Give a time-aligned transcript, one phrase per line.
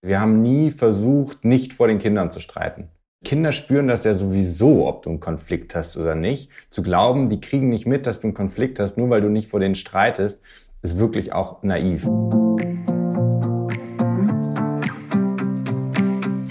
[0.00, 2.86] Wir haben nie versucht, nicht vor den Kindern zu streiten.
[3.24, 6.50] Kinder spüren das ja sowieso, ob du einen Konflikt hast oder nicht.
[6.70, 9.50] Zu glauben, die kriegen nicht mit, dass du einen Konflikt hast, nur weil du nicht
[9.50, 10.40] vor denen streitest,
[10.82, 12.04] ist wirklich auch naiv.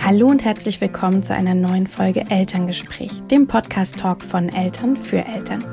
[0.06, 5.64] Hallo und herzlich willkommen zu einer neuen Folge Elterngespräch, dem Podcast-Talk von Eltern für Eltern.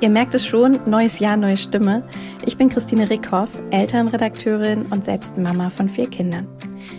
[0.00, 2.04] Ihr merkt es schon, neues Jahr, neue Stimme.
[2.46, 6.46] Ich bin Christine Rickhoff, Elternredakteurin und selbst Mama von vier Kindern.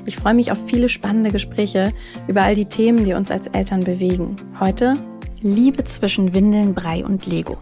[0.05, 1.91] Ich freue mich auf viele spannende Gespräche
[2.27, 4.35] über all die Themen, die uns als Eltern bewegen.
[4.59, 4.95] Heute
[5.41, 7.57] Liebe zwischen Windeln, Brei und Lego.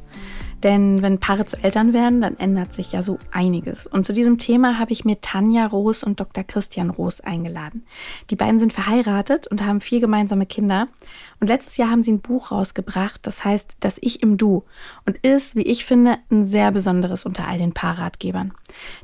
[0.64, 3.86] Denn wenn Paare zu Eltern werden, dann ändert sich ja so einiges.
[3.86, 6.44] Und zu diesem Thema habe ich mir Tanja Roos und Dr.
[6.44, 7.86] Christian Roos eingeladen.
[8.32, 10.88] Die beiden sind verheiratet und haben vier gemeinsame Kinder.
[11.40, 14.64] Und letztes Jahr haben sie ein Buch rausgebracht, das heißt Das Ich im Du
[15.06, 18.52] und ist, wie ich finde, ein sehr besonderes unter all den Paarratgebern.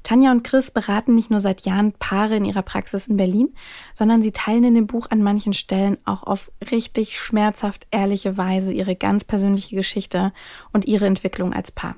[0.03, 3.53] Tanja und Chris beraten nicht nur seit Jahren Paare in ihrer Praxis in Berlin,
[3.93, 8.73] sondern sie teilen in dem Buch an manchen Stellen auch auf richtig schmerzhaft ehrliche Weise
[8.73, 10.33] ihre ganz persönliche Geschichte
[10.71, 11.95] und ihre Entwicklung als Paar.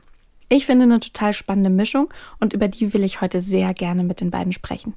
[0.50, 4.22] Ich finde eine total spannende Mischung und über die will ich heute sehr gerne mit
[4.22, 4.94] den beiden sprechen.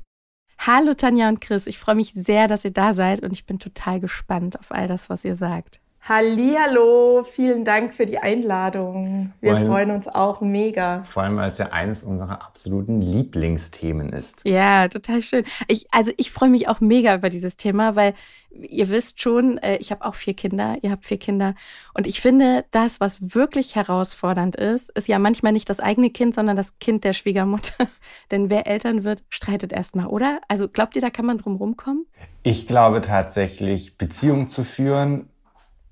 [0.59, 3.59] Hallo Tanja und Chris, ich freue mich sehr, dass ihr da seid und ich bin
[3.59, 5.81] total gespannt auf all das, was ihr sagt.
[6.09, 9.35] Hallihallo, vielen Dank für die Einladung.
[9.43, 11.05] Wir allem, freuen uns auch mega.
[11.05, 14.41] Vor allem, weil es ja eines unserer absoluten Lieblingsthemen ist.
[14.47, 15.45] Ja, total schön.
[15.67, 18.15] Ich, also ich freue mich auch mega über dieses Thema, weil
[18.51, 21.55] ihr wisst schon, äh, ich habe auch vier Kinder, ihr habt vier Kinder.
[21.93, 26.35] Und ich finde, das, was wirklich herausfordernd ist, ist ja manchmal nicht das eigene Kind,
[26.35, 27.87] sondern das Kind der Schwiegermutter.
[28.31, 30.41] Denn wer Eltern wird, streitet erstmal, oder?
[30.49, 32.07] Also glaubt ihr, da kann man drum rumkommen?
[32.45, 35.29] Ich glaube tatsächlich, Beziehungen zu führen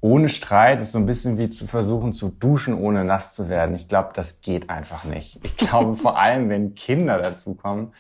[0.00, 3.75] ohne Streit ist so ein bisschen wie zu versuchen zu duschen, ohne nass zu werden.
[3.75, 5.41] Ich glaube, das geht einfach nicht.
[5.42, 7.92] Ich glaube, vor allem, wenn Kinder dazukommen,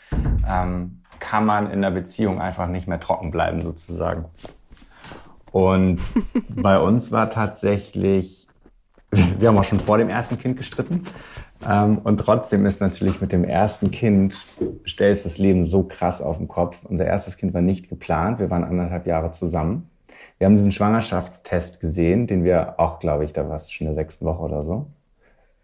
[0.48, 4.26] ähm, kann man in der Beziehung einfach nicht mehr trocken bleiben, sozusagen.
[5.50, 6.00] Und
[6.48, 8.46] bei uns war tatsächlich,
[9.10, 11.04] wir haben auch schon vor dem ersten Kind gestritten.
[11.66, 14.36] Ähm, und trotzdem ist natürlich mit dem ersten Kind,
[14.86, 16.84] stellst das Leben so krass auf den Kopf.
[16.84, 18.38] Unser erstes Kind war nicht geplant.
[18.38, 19.88] Wir waren anderthalb Jahre zusammen.
[20.38, 23.94] Wir haben diesen Schwangerschaftstest gesehen, den wir auch, glaube ich, da war es schon in
[23.94, 24.86] der sechsten Woche oder so.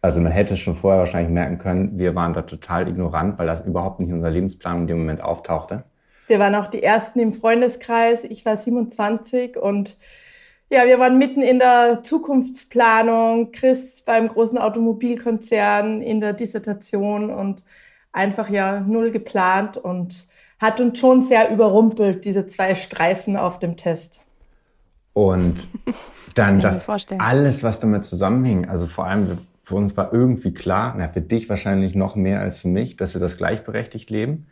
[0.01, 3.47] Also man hätte es schon vorher wahrscheinlich merken können, wir waren da total ignorant, weil
[3.47, 5.85] das überhaupt nicht in unserer Lebensplan in dem Moment auftauchte.
[6.27, 8.25] Wir waren auch die Ersten im Freundeskreis.
[8.25, 9.99] Ich war 27 und
[10.71, 13.53] ja, wir waren mitten in der Zukunftsplanung.
[13.53, 17.65] Chris beim großen Automobilkonzern in der Dissertation und
[18.11, 20.27] einfach ja null geplant und
[20.59, 24.23] hat uns schon sehr überrumpelt, diese zwei Streifen auf dem Test.
[25.13, 25.69] Und
[26.35, 30.95] dann das, das alles, was damit zusammenhing, also vor allem für uns war irgendwie klar,
[30.97, 34.47] na, für dich wahrscheinlich noch mehr als für mich, dass wir das gleichberechtigt leben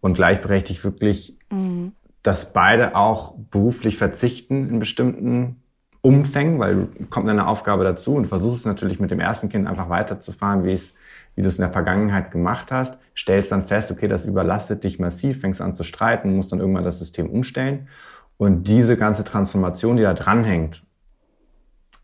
[0.00, 1.92] und gleichberechtigt wirklich, mhm.
[2.22, 5.62] dass beide auch beruflich verzichten in bestimmten
[6.02, 10.64] Umfängen, weil kommt eine Aufgabe dazu und versuchst natürlich mit dem ersten Kind einfach weiterzufahren,
[10.64, 10.94] wie es
[11.34, 14.98] wie du es in der Vergangenheit gemacht hast, stellst dann fest, okay, das überlastet dich
[14.98, 17.88] massiv, fängst an zu streiten, musst dann irgendwann das System umstellen.
[18.36, 20.82] Und diese ganze Transformation, die da dranhängt,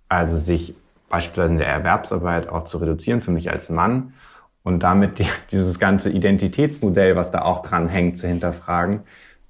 [0.08, 0.74] also sich
[1.08, 4.14] beispielsweise in der Erwerbsarbeit auch zu reduzieren für mich als Mann
[4.62, 9.00] und damit die, dieses ganze Identitätsmodell, was da auch dranhängt, zu hinterfragen,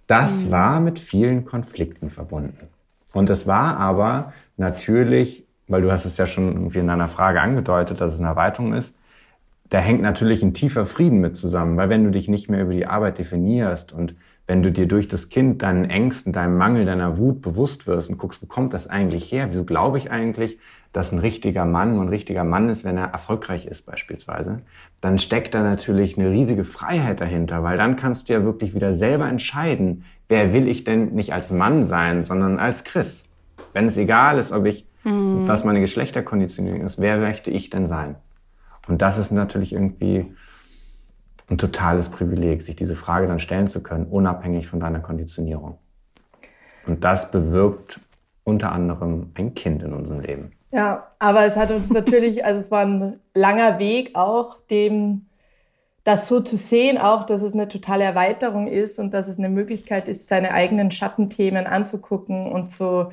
[0.07, 0.51] das mhm.
[0.51, 2.69] war mit vielen Konflikten verbunden.
[3.13, 7.41] Und es war aber natürlich, weil du hast es ja schon irgendwie in deiner Frage
[7.41, 8.95] angedeutet, dass es eine Erweiterung ist,
[9.69, 12.73] da hängt natürlich ein tiefer Frieden mit zusammen, weil wenn du dich nicht mehr über
[12.73, 14.17] die Arbeit definierst und
[14.51, 18.19] wenn du dir durch das Kind deinen Ängsten, deinem Mangel, deiner Wut bewusst wirst und
[18.19, 19.47] guckst, wo kommt das eigentlich her?
[19.49, 20.59] Wieso glaube ich eigentlich,
[20.93, 24.63] dass ein richtiger Mann nur ein richtiger Mann ist, wenn er erfolgreich ist beispielsweise?
[25.01, 28.93] Dann steckt da natürlich eine riesige Freiheit dahinter, weil dann kannst du ja wirklich wieder
[28.93, 33.29] selber entscheiden, wer will ich denn nicht als Mann sein, sondern als Chris.
[33.73, 35.47] Wenn es egal ist, ob ich, mhm.
[35.47, 38.17] was meine Geschlechterkonditionierung ist, wer möchte ich denn sein?
[38.89, 40.35] Und das ist natürlich irgendwie
[41.51, 45.79] ein totales Privileg, sich diese Frage dann stellen zu können, unabhängig von deiner Konditionierung.
[46.87, 48.01] Und das bewirkt
[48.45, 50.53] unter anderem ein Kind in unserem Leben.
[50.73, 55.27] Ja, aber es hat uns natürlich, also es war ein langer Weg auch, dem
[56.05, 59.51] das so zu sehen, auch, dass es eine totale Erweiterung ist und dass es eine
[59.51, 63.11] Möglichkeit ist, seine eigenen Schattenthemen anzugucken und zu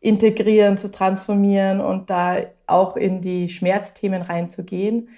[0.00, 5.10] integrieren, zu transformieren und da auch in die Schmerzthemen reinzugehen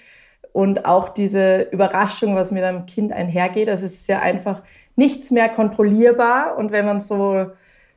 [0.52, 3.69] und auch diese Überraschung, was mit einem Kind einhergeht.
[3.69, 4.62] Also es ist ja einfach
[4.96, 6.56] nichts mehr kontrollierbar.
[6.58, 7.46] Und wenn man so,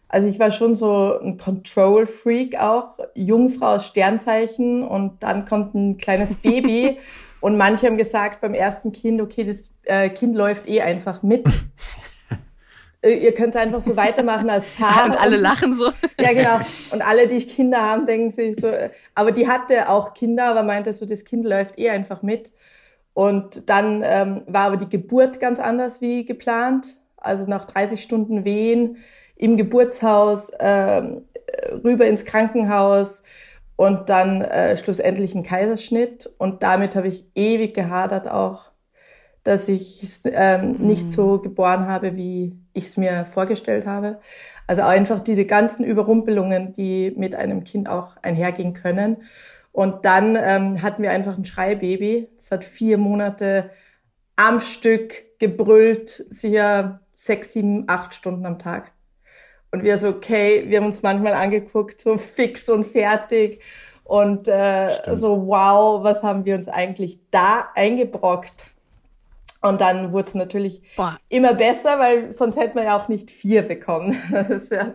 [0.07, 5.97] also ich war schon so ein Control-Freak auch, Jungfrau aus Sternzeichen und dann kommt ein
[5.97, 6.97] kleines Baby.
[7.41, 11.45] und manche haben gesagt beim ersten Kind, okay, das äh, Kind läuft eh einfach mit.
[13.05, 15.05] Äh, ihr könnt einfach so weitermachen als Paar.
[15.05, 15.91] und alle und, lachen so.
[16.19, 16.59] Ja, genau.
[16.91, 18.71] Und alle, die Kinder haben, denken sich so,
[19.13, 22.51] aber die hatte auch Kinder, aber meinte so, das Kind läuft eh einfach mit.
[23.13, 26.97] Und dann ähm, war aber die Geburt ganz anders wie geplant.
[27.17, 28.97] Also nach 30 Stunden Wehen
[29.35, 31.01] im Geburtshaus, äh,
[31.83, 33.23] rüber ins Krankenhaus
[33.75, 36.29] und dann äh, schlussendlich ein Kaiserschnitt.
[36.37, 38.71] Und damit habe ich ewig gehadert auch,
[39.45, 40.87] dass ich es ähm, mhm.
[40.87, 44.19] nicht so geboren habe, wie ich es mir vorgestellt habe.
[44.67, 49.17] Also einfach diese ganzen Überrumpelungen, die mit einem Kind auch einhergehen können.
[49.71, 52.27] Und dann ähm, hatten wir einfach ein Schreibaby.
[52.35, 53.69] Es hat vier Monate
[54.35, 58.93] am Stück gebrüllt, sicher sechs, sieben, acht Stunden am Tag.
[59.71, 63.61] Und wir so, okay, wir haben uns manchmal angeguckt, so fix und fertig.
[64.03, 68.74] Und äh, so, wow, was haben wir uns eigentlich da eingebrockt?
[69.65, 71.17] Und dann wurde es natürlich Boah.
[71.27, 74.17] immer besser, weil sonst hätten wir ja auch nicht vier bekommen.
[74.69, 74.93] Ja,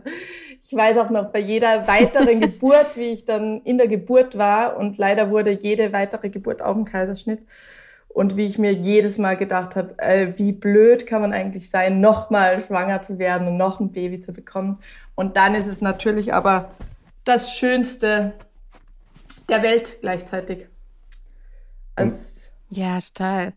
[0.62, 4.76] ich weiß auch noch bei jeder weiteren Geburt, wie ich dann in der Geburt war
[4.76, 7.40] und leider wurde jede weitere Geburt auch ein Kaiserschnitt.
[8.08, 12.00] Und wie ich mir jedes Mal gedacht habe, äh, wie blöd kann man eigentlich sein,
[12.00, 14.78] nochmal schwanger zu werden und noch ein Baby zu bekommen.
[15.14, 16.70] Und dann ist es natürlich aber
[17.24, 18.34] das Schönste
[19.48, 20.66] der Welt gleichzeitig.
[21.96, 22.14] Also,
[22.68, 23.52] ja, total.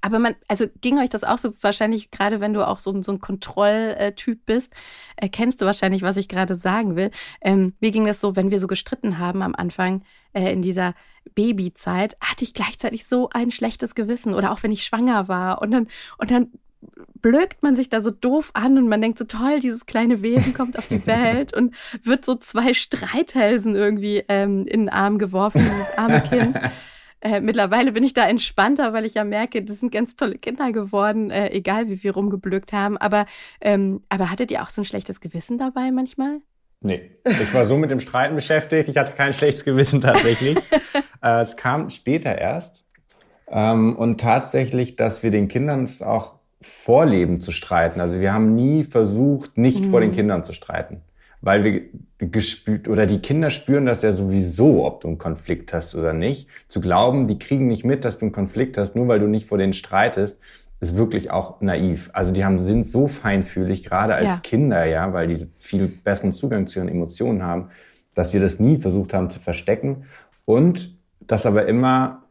[0.00, 3.12] Aber man, also ging euch das auch so, wahrscheinlich gerade wenn du auch so, so
[3.12, 4.72] ein Kontrolltyp bist,
[5.16, 7.10] erkennst du wahrscheinlich, was ich gerade sagen will.
[7.40, 10.02] Ähm, wie ging das so, wenn wir so gestritten haben am Anfang
[10.32, 10.94] äh, in dieser
[11.34, 15.70] Babyzeit, hatte ich gleichzeitig so ein schlechtes Gewissen oder auch wenn ich schwanger war und
[15.70, 16.52] dann, und dann
[17.20, 20.54] blökt man sich da so doof an und man denkt so toll, dieses kleine Wesen
[20.54, 25.60] kommt auf die Welt und wird so zwei Streithälsen irgendwie ähm, in den Arm geworfen,
[25.60, 26.56] dieses arme Kind.
[27.20, 30.72] Äh, mittlerweile bin ich da entspannter, weil ich ja merke, das sind ganz tolle Kinder
[30.72, 32.96] geworden, äh, egal wie wir rumgeblökt haben.
[32.96, 33.26] Aber,
[33.60, 36.38] ähm, aber hattet ihr auch so ein schlechtes Gewissen dabei manchmal?
[36.80, 40.56] Nee, ich war so mit dem Streiten beschäftigt, ich hatte kein schlechtes Gewissen tatsächlich.
[41.22, 42.84] äh, es kam später erst.
[43.50, 48.00] Ähm, und tatsächlich, dass wir den Kindern es auch vorleben zu streiten.
[48.00, 49.90] Also wir haben nie versucht, nicht mhm.
[49.90, 50.14] vor den mhm.
[50.14, 51.02] Kindern zu streiten
[51.40, 51.82] weil wir
[52.18, 56.48] gespürt oder die Kinder spüren das ja sowieso, ob du einen Konflikt hast oder nicht.
[56.66, 59.46] Zu glauben, die kriegen nicht mit, dass du einen Konflikt hast, nur weil du nicht
[59.46, 60.40] vor denen streitest,
[60.80, 62.10] ist wirklich auch naiv.
[62.12, 64.40] Also die haben, sind so feinfühlig, gerade als ja.
[64.42, 67.70] Kinder, ja, weil die viel besseren Zugang zu ihren Emotionen haben,
[68.14, 70.04] dass wir das nie versucht haben zu verstecken.
[70.44, 72.22] Und das aber immer,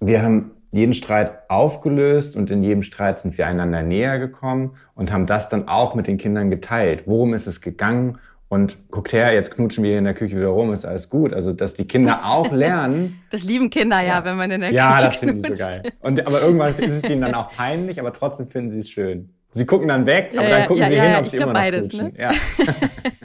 [0.00, 5.12] wir haben jeden Streit aufgelöst und in jedem Streit sind wir einander näher gekommen und
[5.12, 7.02] haben das dann auch mit den Kindern geteilt.
[7.06, 8.18] Worum ist es gegangen?
[8.48, 11.32] Und guckt her, jetzt knutschen wir hier in der Küche wieder rum, ist alles gut.
[11.32, 13.22] Also, dass die Kinder auch lernen.
[13.30, 15.52] Das lieben Kinder ja, ja wenn man in der ja, Küche Ja, das finden sie
[15.54, 15.92] so geil.
[16.00, 19.30] Und, aber irgendwann ist es ihnen dann auch peinlich, aber trotzdem finden sie es schön.
[19.52, 22.12] Sie gucken dann weg, aber dann gucken sie hin, ob sie immer noch beides, knutschen.
[22.12, 22.18] Ne?
[22.18, 22.30] Ja.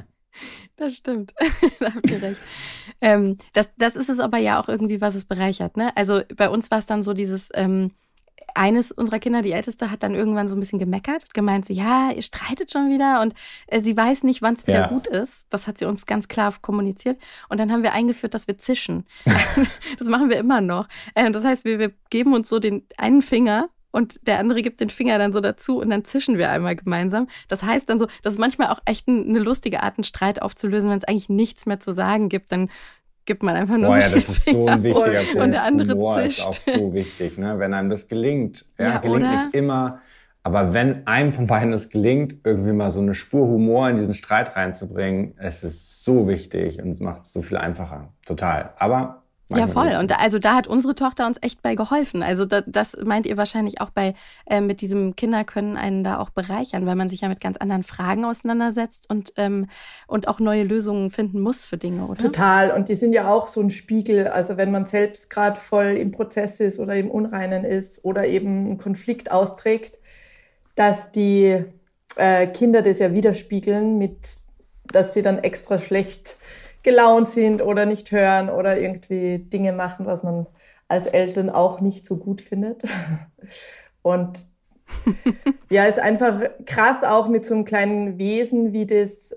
[0.78, 1.34] Das stimmt.
[1.80, 2.38] da habt ihr recht.
[3.02, 5.76] Ähm, das, das ist es aber ja auch irgendwie, was es bereichert.
[5.76, 5.96] Ne?
[5.98, 7.92] Also bei uns war es dann so dieses, ähm,
[8.58, 12.12] eines unserer Kinder, die älteste, hat dann irgendwann so ein bisschen gemeckert, gemeint so, ja,
[12.12, 13.34] ihr streitet schon wieder und
[13.68, 14.88] äh, sie weiß nicht, wann es wieder ja.
[14.88, 15.46] gut ist.
[15.50, 17.20] Das hat sie uns ganz klar kommuniziert.
[17.50, 19.06] Und dann haben wir eingeführt, dass wir zischen.
[20.00, 20.88] das machen wir immer noch.
[21.14, 24.82] Äh, das heißt, wir, wir geben uns so den einen Finger und der andere gibt
[24.82, 27.28] den Finger dann so dazu und dann zischen wir einmal gemeinsam.
[27.48, 30.90] Das heißt dann so, das ist manchmal auch echt eine lustige Art, einen Streit aufzulösen,
[30.90, 32.70] wenn es eigentlich nichts mehr zu sagen gibt, dann
[33.26, 35.36] gibt man einfach nur Boah, ja, das ist so ein wichtiger Punkt.
[35.36, 36.40] Und der andere Humor zischt.
[36.40, 37.60] ist auch so wichtig, ne?
[37.60, 38.66] wenn einem das gelingt.
[38.78, 39.44] Ja, ja gelingt oder?
[39.44, 40.02] nicht immer,
[40.48, 44.14] aber wenn einem von beiden es gelingt, irgendwie mal so eine Spur Humor in diesen
[44.14, 48.14] Streit reinzubringen, es ist so wichtig und es macht es so viel einfacher.
[48.26, 48.74] Total.
[48.78, 49.96] Aber ja, voll.
[50.00, 52.22] Und da, also da hat unsere Tochter uns echt bei geholfen.
[52.22, 54.14] Also da, das meint ihr wahrscheinlich auch bei
[54.46, 57.58] äh, mit diesem Kinder können einen da auch bereichern, weil man sich ja mit ganz
[57.58, 59.68] anderen Fragen auseinandersetzt und ähm,
[60.08, 62.22] und auch neue Lösungen finden muss für Dinge, oder?
[62.22, 62.72] Total.
[62.72, 64.28] Und die sind ja auch so ein Spiegel.
[64.28, 68.66] Also wenn man selbst gerade voll im Prozess ist oder im Unreinen ist oder eben
[68.66, 69.98] einen Konflikt austrägt,
[70.76, 71.64] dass die
[72.18, 74.40] äh, Kinder das ja widerspiegeln mit,
[74.92, 76.38] dass sie dann extra schlecht
[76.88, 80.48] gelaunt sind oder nicht hören oder irgendwie Dinge machen, was man
[80.88, 82.84] als Eltern auch nicht so gut findet.
[84.02, 84.46] Und
[85.70, 89.36] ja, ist einfach krass auch mit so einem kleinen Wesen, wie das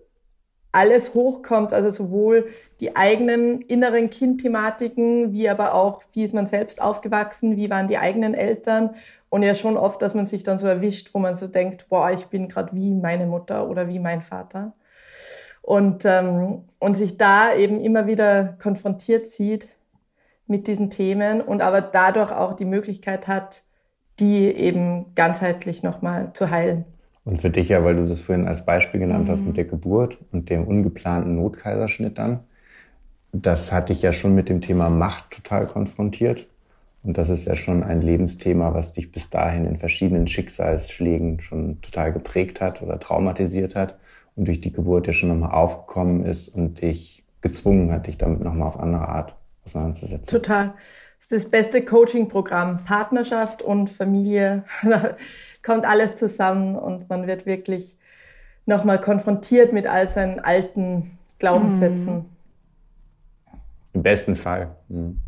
[0.71, 6.81] alles hochkommt, also sowohl die eigenen inneren Kindthematiken, wie aber auch, wie ist man selbst
[6.81, 8.95] aufgewachsen, wie waren die eigenen Eltern.
[9.29, 12.13] Und ja schon oft, dass man sich dann so erwischt, wo man so denkt, boah,
[12.13, 14.73] ich bin gerade wie meine Mutter oder wie mein Vater
[15.63, 19.69] und, ähm, und sich da eben immer wieder konfrontiert sieht
[20.47, 23.63] mit diesen Themen und aber dadurch auch die Möglichkeit hat,
[24.19, 26.85] die eben ganzheitlich nochmal zu heilen.
[27.25, 29.33] Und für dich ja, weil du das vorhin als Beispiel genannt mhm.
[29.33, 32.41] hast mit der Geburt und dem ungeplanten Notkaiserschnitt dann,
[33.33, 36.49] das hat dich ja schon mit dem Thema Macht total konfrontiert.
[37.03, 41.81] Und das ist ja schon ein Lebensthema, was dich bis dahin in verschiedenen Schicksalsschlägen schon
[41.81, 44.00] total geprägt hat oder traumatisiert hat
[44.41, 48.41] und durch die Geburt ja schon nochmal aufgekommen ist und dich gezwungen hat, dich damit
[48.41, 50.41] nochmal auf andere Art auseinanderzusetzen.
[50.41, 50.73] Total.
[51.19, 52.85] Das ist das beste Coaching-Programm.
[52.85, 55.15] Partnerschaft und Familie, da
[55.63, 57.99] kommt alles zusammen und man wird wirklich
[58.65, 62.25] nochmal konfrontiert mit all seinen alten Glaubenssätzen.
[63.93, 64.75] Im besten Fall.
[64.89, 65.21] Mhm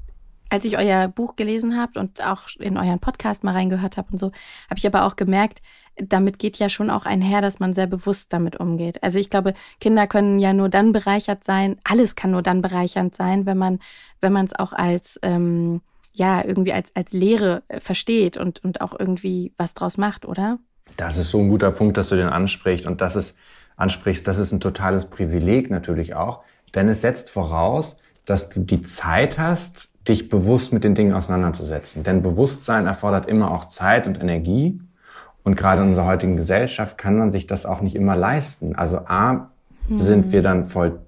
[0.53, 4.19] als ich euer Buch gelesen habe und auch in euren Podcast mal reingehört habe und
[4.19, 4.27] so,
[4.69, 5.63] habe ich aber auch gemerkt,
[5.97, 9.03] damit geht ja schon auch einher, dass man sehr bewusst damit umgeht.
[9.03, 13.17] Also ich glaube, Kinder können ja nur dann bereichert sein, alles kann nur dann bereichernd
[13.17, 13.79] sein, wenn man,
[14.21, 15.81] wenn man es auch als ähm,
[16.13, 20.59] ja irgendwie als als Lehre äh, versteht und und auch irgendwie was draus macht, oder?
[20.99, 23.37] Das ist so ein guter Punkt, dass du den ansprichst und das ist
[23.77, 24.29] ansprichst.
[24.29, 26.45] Das ist ein totales Privileg natürlich auch,
[26.75, 32.03] denn es setzt voraus, dass du die Zeit hast, dich bewusst mit den Dingen auseinanderzusetzen.
[32.03, 34.81] Denn Bewusstsein erfordert immer auch Zeit und Energie.
[35.45, 38.75] Und gerade in unserer heutigen Gesellschaft kann man sich das auch nicht immer leisten.
[38.77, 39.51] Also A,
[39.89, 40.01] mhm.
[40.01, 40.99] sind wir dann voll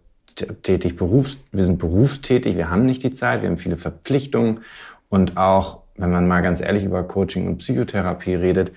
[0.63, 4.61] tätig, Berufs, wir sind berufstätig, wir haben nicht die Zeit, wir haben viele Verpflichtungen.
[5.09, 8.73] Und auch, wenn man mal ganz ehrlich über Coaching und Psychotherapie redet,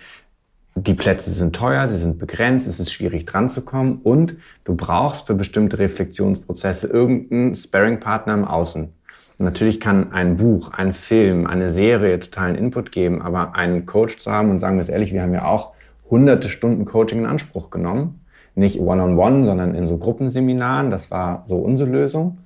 [0.80, 4.76] die Plätze sind teuer, sie sind begrenzt, es ist schwierig dran zu kommen und du
[4.76, 8.94] brauchst für bestimmte Reflexionsprozesse irgendeinen Sparring-Partner im Außen.
[9.40, 14.32] Natürlich kann ein Buch, ein Film, eine Serie totalen Input geben, aber einen Coach zu
[14.32, 15.74] haben und sagen wir es ehrlich, wir haben ja auch
[16.10, 18.22] hunderte Stunden Coaching in Anspruch genommen.
[18.54, 20.90] Nicht one-on-one, -on -one, sondern in so Gruppenseminaren.
[20.90, 22.40] Das war so unsere Lösung.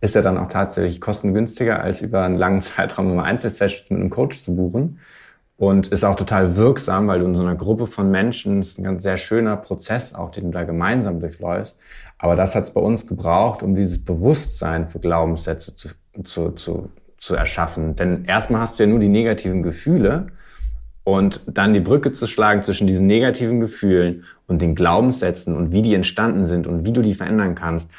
[0.00, 4.10] Ist ja dann auch tatsächlich kostengünstiger, als über einen langen Zeitraum immer Einzelsessions mit einem
[4.10, 4.98] Coach zu buchen.
[5.56, 8.84] Und ist auch total wirksam, weil du in so einer Gruppe von Menschen, ist ein
[8.84, 11.78] ganz sehr schöner Prozess auch, den du da gemeinsam durchläufst.
[12.18, 15.90] Aber das hat es bei uns gebraucht, um dieses Bewusstsein für Glaubenssätze zu
[16.22, 17.96] zu, zu, zu erschaffen.
[17.96, 20.28] Denn erstmal hast du ja nur die negativen Gefühle
[21.02, 25.82] und dann die Brücke zu schlagen zwischen diesen negativen Gefühlen und den Glaubenssätzen und wie
[25.82, 27.90] die entstanden sind und wie du die verändern kannst,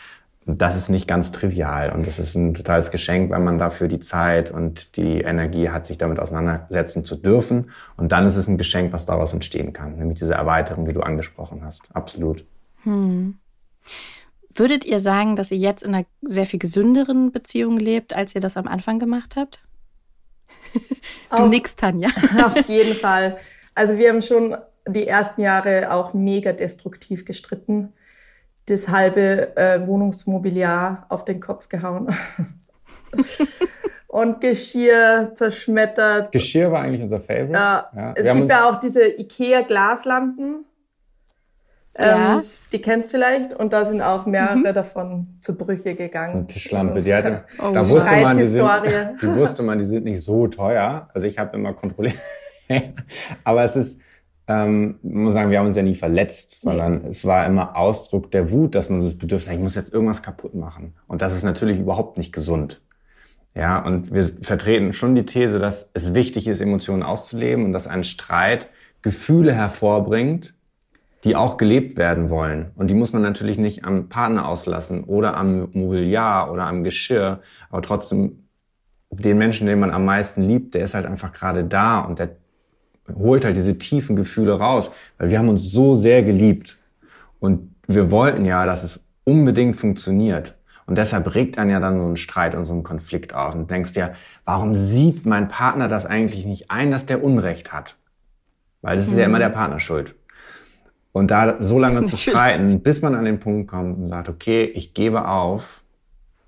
[0.47, 3.99] das ist nicht ganz trivial und das ist ein totales Geschenk, weil man dafür die
[3.99, 7.71] Zeit und die Energie hat, sich damit auseinandersetzen zu dürfen.
[7.97, 11.01] Und dann ist es ein Geschenk, was daraus entstehen kann, nämlich diese Erweiterung, die du
[11.01, 11.83] angesprochen hast.
[11.93, 12.45] Absolut.
[12.83, 13.39] Hm.
[14.53, 18.41] Würdet ihr sagen, dass ihr jetzt in einer sehr viel gesünderen Beziehung lebt, als ihr
[18.41, 19.63] das am Anfang gemacht habt?
[21.31, 22.09] du auf, nix, Tanja.
[22.45, 23.37] auf jeden Fall.
[23.73, 24.55] Also wir haben schon
[24.87, 27.93] die ersten Jahre auch mega destruktiv gestritten.
[28.67, 32.07] Das halbe äh, Wohnungsmobiliar auf den Kopf gehauen.
[34.07, 36.31] und Geschirr zerschmettert.
[36.31, 37.51] Geschirr war eigentlich unser Favorite.
[37.51, 37.89] Ja.
[37.95, 38.13] ja.
[38.15, 40.65] Es gibt ja auch diese Ikea-Glaslampen.
[41.97, 42.35] Ja.
[42.37, 44.73] Ähm, die kennst du vielleicht und da sind auch mehrere mhm.
[44.73, 46.31] davon zu Brüche gegangen.
[46.31, 48.69] So eine Tischlampe, die hatte, oh, da wusste man, die sind,
[49.21, 51.09] die wusste man, die sind nicht so teuer.
[51.13, 52.17] Also ich habe immer kontrolliert.
[53.43, 53.99] Aber es ist,
[54.47, 57.09] ähm, man muss sagen, wir haben uns ja nie verletzt, sondern nee.
[57.09, 60.21] es war immer Ausdruck der Wut, dass man das Bedürfnis hat, ich muss jetzt irgendwas
[60.21, 60.93] kaputt machen.
[61.07, 62.81] Und das ist natürlich überhaupt nicht gesund.
[63.55, 67.87] Ja, und wir vertreten schon die These, dass es wichtig ist, Emotionen auszuleben und dass
[67.87, 68.67] ein Streit
[69.01, 70.53] Gefühle hervorbringt,
[71.23, 72.71] die auch gelebt werden wollen.
[72.75, 77.39] Und die muss man natürlich nicht am Partner auslassen oder am Mobiliar oder am Geschirr,
[77.69, 78.43] aber trotzdem
[79.09, 82.35] den Menschen, den man am meisten liebt, der ist halt einfach gerade da und der
[83.13, 86.77] holt halt diese tiefen Gefühle raus, weil wir haben uns so sehr geliebt
[87.39, 90.55] und wir wollten ja, dass es unbedingt funktioniert.
[90.87, 93.71] Und deshalb regt einen ja dann so ein Streit und so ein Konflikt auf und
[93.71, 94.13] denkst dir,
[94.45, 97.95] warum sieht mein Partner das eigentlich nicht ein, dass der Unrecht hat?
[98.81, 99.19] Weil das ist mhm.
[99.19, 100.13] ja immer der Partner schuld.
[101.11, 104.63] Und da so lange zu streiten, bis man an den Punkt kommt und sagt, okay,
[104.63, 105.83] ich gebe auf,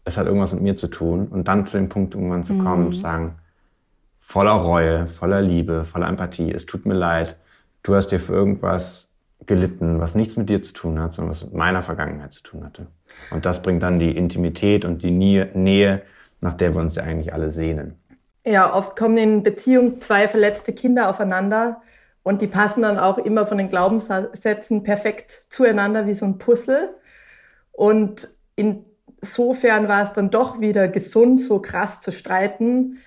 [0.04, 1.28] es hat irgendwas mit mir zu tun.
[1.28, 2.88] Und dann zu dem Punkt irgendwann zu kommen mhm.
[2.88, 3.36] und sagen,
[4.28, 7.38] voller Reue, voller Liebe, voller Empathie, es tut mir leid,
[7.82, 9.08] du hast dir für irgendwas
[9.46, 12.66] gelitten, was nichts mit dir zu tun hat, sondern was mit meiner Vergangenheit zu tun
[12.66, 12.88] hatte.
[13.32, 16.02] Und das bringt dann die Intimität und die Nähe,
[16.42, 17.96] nach der wir uns ja eigentlich alle sehnen.
[18.46, 21.82] Ja, oft kommen in Beziehungen zwei verletzte Kinder aufeinander
[22.22, 26.90] und die passen dann auch immer von den Glaubenssätzen perfekt zueinander wie so ein Puzzle.
[27.72, 32.98] Und insofern war es dann doch wieder gesund, so krass zu streiten,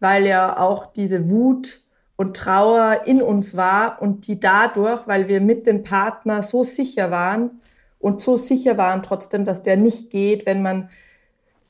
[0.00, 1.82] weil ja auch diese Wut
[2.16, 7.10] und Trauer in uns war und die dadurch, weil wir mit dem Partner so sicher
[7.10, 7.60] waren
[7.98, 10.90] und so sicher waren trotzdem, dass der nicht geht, wenn man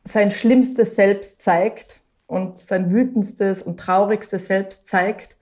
[0.04, 5.36] sein schlimmstes Selbst zeigt und sein wütendstes und traurigstes Selbst zeigt,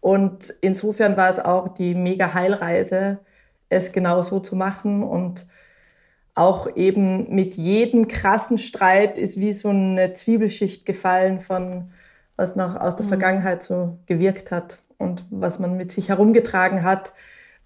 [0.00, 3.18] Und insofern war es auch die mega Heilreise,
[3.68, 5.48] es genau so zu machen und
[6.36, 11.90] auch eben mit jedem krassen Streit ist wie so eine Zwiebelschicht gefallen von
[12.36, 13.10] was noch aus der mhm.
[13.10, 17.12] Vergangenheit so gewirkt hat und was man mit sich herumgetragen hat,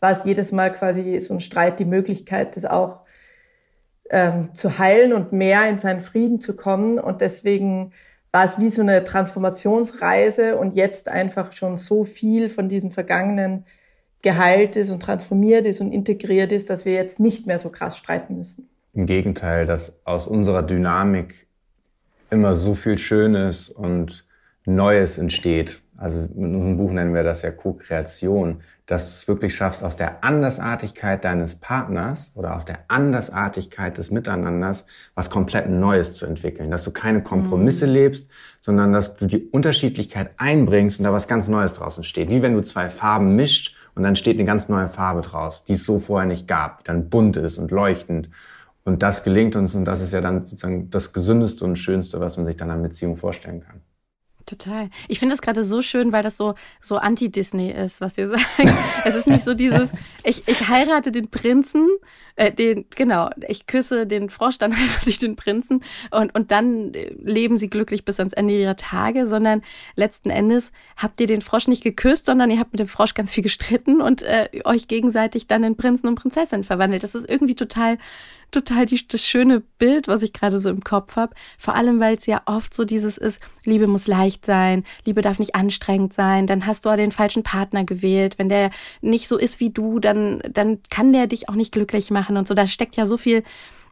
[0.00, 3.00] war es jedes Mal quasi so ein Streit die Möglichkeit, das auch
[4.10, 6.98] ähm, zu heilen und mehr in seinen Frieden zu kommen.
[6.98, 7.92] Und deswegen
[8.32, 13.66] war es wie so eine Transformationsreise und jetzt einfach schon so viel von diesem Vergangenen
[14.22, 17.96] geheilt ist und transformiert ist und integriert ist, dass wir jetzt nicht mehr so krass
[17.96, 18.68] streiten müssen.
[18.92, 21.46] Im Gegenteil, dass aus unserer Dynamik
[22.30, 24.24] immer so viel Schönes und
[24.66, 25.80] Neues entsteht.
[25.96, 29.96] Also in unserem Buch nennen wir das ja Co-Kreation, dass du es wirklich schaffst, aus
[29.96, 34.84] der Andersartigkeit deines Partners oder aus der Andersartigkeit des Miteinanders
[35.14, 36.70] was komplett Neues zu entwickeln.
[36.70, 37.92] Dass du keine Kompromisse mhm.
[37.92, 42.30] lebst, sondern dass du die Unterschiedlichkeit einbringst und da was ganz Neues draußen steht.
[42.30, 45.74] Wie wenn du zwei Farben mischt und dann steht eine ganz neue Farbe draus, die
[45.74, 48.30] es so vorher nicht gab, die dann bunt ist und leuchtend.
[48.84, 52.36] Und das gelingt uns und das ist ja dann sozusagen das Gesündeste und Schönste, was
[52.36, 53.82] man sich dann an Beziehung vorstellen kann.
[54.50, 54.90] Total.
[55.06, 58.44] Ich finde das gerade so schön, weil das so, so anti-Disney ist, was ihr sagt.
[59.04, 59.92] es ist nicht so dieses,
[60.24, 61.86] ich, ich heirate den Prinzen,
[62.34, 66.94] äh, den, genau, ich küsse den Frosch, dann heirate ich den Prinzen und, und dann
[66.94, 69.62] äh, leben sie glücklich bis ans Ende ihrer Tage, sondern
[69.94, 73.30] letzten Endes habt ihr den Frosch nicht geküsst, sondern ihr habt mit dem Frosch ganz
[73.30, 77.04] viel gestritten und äh, euch gegenseitig dann in Prinzen und Prinzessin verwandelt.
[77.04, 77.98] Das ist irgendwie total
[78.50, 81.34] total die, das schöne Bild, was ich gerade so im Kopf habe.
[81.58, 85.38] Vor allem, weil es ja oft so dieses ist, Liebe muss leicht sein, Liebe darf
[85.38, 88.38] nicht anstrengend sein, dann hast du den falschen Partner gewählt.
[88.38, 92.10] Wenn der nicht so ist wie du, dann, dann kann der dich auch nicht glücklich
[92.10, 92.54] machen und so.
[92.54, 93.42] Da steckt ja so viel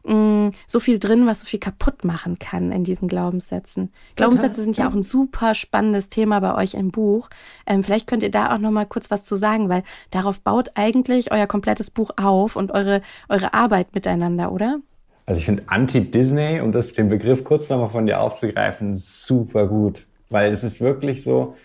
[0.03, 3.87] mh, so viel drin, was so viel kaputt machen kann in diesen Glaubenssätzen.
[3.87, 4.15] Total.
[4.15, 7.29] Glaubenssätze sind ja auch ein super spannendes Thema bei euch im Buch.
[7.65, 10.71] Ähm, vielleicht könnt ihr da auch noch mal kurz was zu sagen, weil darauf baut
[10.75, 14.79] eigentlich euer komplettes Buch auf und eure, eure Arbeit miteinander, oder?
[15.25, 20.07] Also ich finde Anti-Disney, um das, den Begriff kurz nochmal von dir aufzugreifen, super gut.
[20.31, 21.55] Weil es ist wirklich so,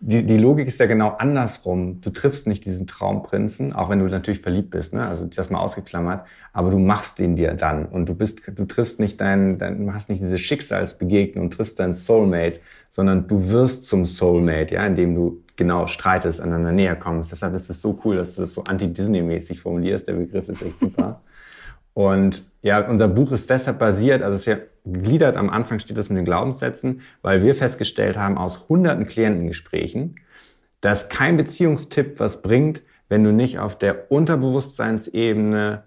[0.00, 2.00] die, die Logik ist ja genau andersrum.
[2.00, 5.06] Du triffst nicht diesen Traumprinzen, auch wenn du natürlich verliebt bist, ne?
[5.06, 9.00] also das mal ausgeklammert, aber du machst ihn dir dann und du bist, du triffst
[9.00, 13.86] nicht dein, dein du hast nicht diese Schicksalsbegegnung und triffst deinen Soulmate, sondern du wirst
[13.86, 17.30] zum Soulmate, ja, indem du genau streitest, aneinander näher kommst.
[17.32, 20.08] Deshalb ist es so cool, dass du das so anti-Disney-mäßig formulierst.
[20.08, 21.20] Der Begriff ist echt super.
[21.94, 25.96] Und ja, unser Buch ist deshalb basiert, also es ist ja gegliedert, am Anfang steht
[25.96, 30.16] das mit den Glaubenssätzen, weil wir festgestellt haben aus hunderten Klientengesprächen,
[30.80, 35.84] dass kein Beziehungstipp was bringt, wenn du nicht auf der Unterbewusstseinsebene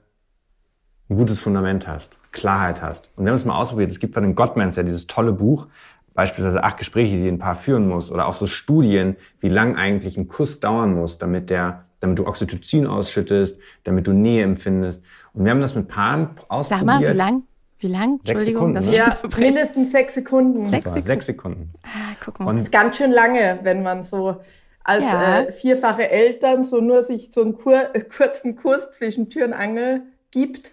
[1.10, 3.10] ein gutes Fundament hast, Klarheit hast.
[3.16, 3.92] Und wir haben es mal ausprobiert.
[3.92, 5.68] Es gibt von den Gottmans ja dieses tolle Buch,
[6.14, 10.18] beispielsweise acht Gespräche, die ein Paar führen muss, oder auch so Studien, wie lang eigentlich
[10.18, 15.04] ein Kuss dauern muss, damit der, damit du Oxytocin ausschüttest, damit du Nähe empfindest.
[15.38, 16.68] Und wir haben das mit Paaren ausprobiert.
[16.68, 17.44] Sag mal, wie lang?
[17.80, 18.20] Wie lang?
[18.26, 20.68] Entschuldigung, dass ich ja, mindestens sechs Sekunden.
[20.68, 21.08] Sechs Sekunden.
[21.08, 21.74] Sechs Sekunden.
[21.84, 22.48] Ah, guck mal.
[22.48, 24.38] Und das ist ganz schön lange, wenn man so
[24.84, 25.42] als ja.
[25.42, 27.84] äh, vierfache Eltern so nur sich so einen kur
[28.16, 30.72] kurzen Kurs zwischen Tür und Angel gibt,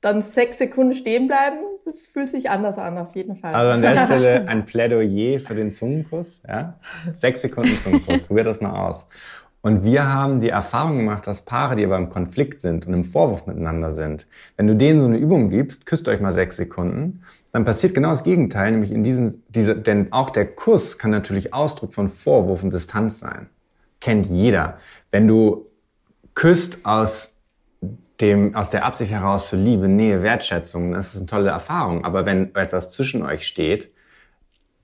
[0.00, 3.54] dann sechs Sekunden stehen bleiben, das fühlt sich anders an, auf jeden Fall.
[3.54, 6.42] Also an der Stelle ein Plädoyer für den Zungenkuss.
[6.48, 6.80] Ja?
[7.16, 9.06] Sechs Sekunden Zungenkuss, probiert das mal aus.
[9.64, 13.02] Und wir haben die Erfahrung gemacht, dass Paare, die aber im Konflikt sind und im
[13.02, 14.26] Vorwurf miteinander sind,
[14.58, 18.10] wenn du denen so eine Übung gibst, küsst euch mal sechs Sekunden, dann passiert genau
[18.10, 22.62] das Gegenteil, nämlich in diesen, diese, denn auch der Kuss kann natürlich Ausdruck von Vorwurf
[22.62, 23.48] und Distanz sein.
[24.02, 24.76] Kennt jeder.
[25.10, 25.64] Wenn du
[26.34, 27.34] küsst aus
[28.20, 32.04] dem, aus der Absicht heraus für Liebe, Nähe, Wertschätzung, das ist eine tolle Erfahrung.
[32.04, 33.90] Aber wenn etwas zwischen euch steht,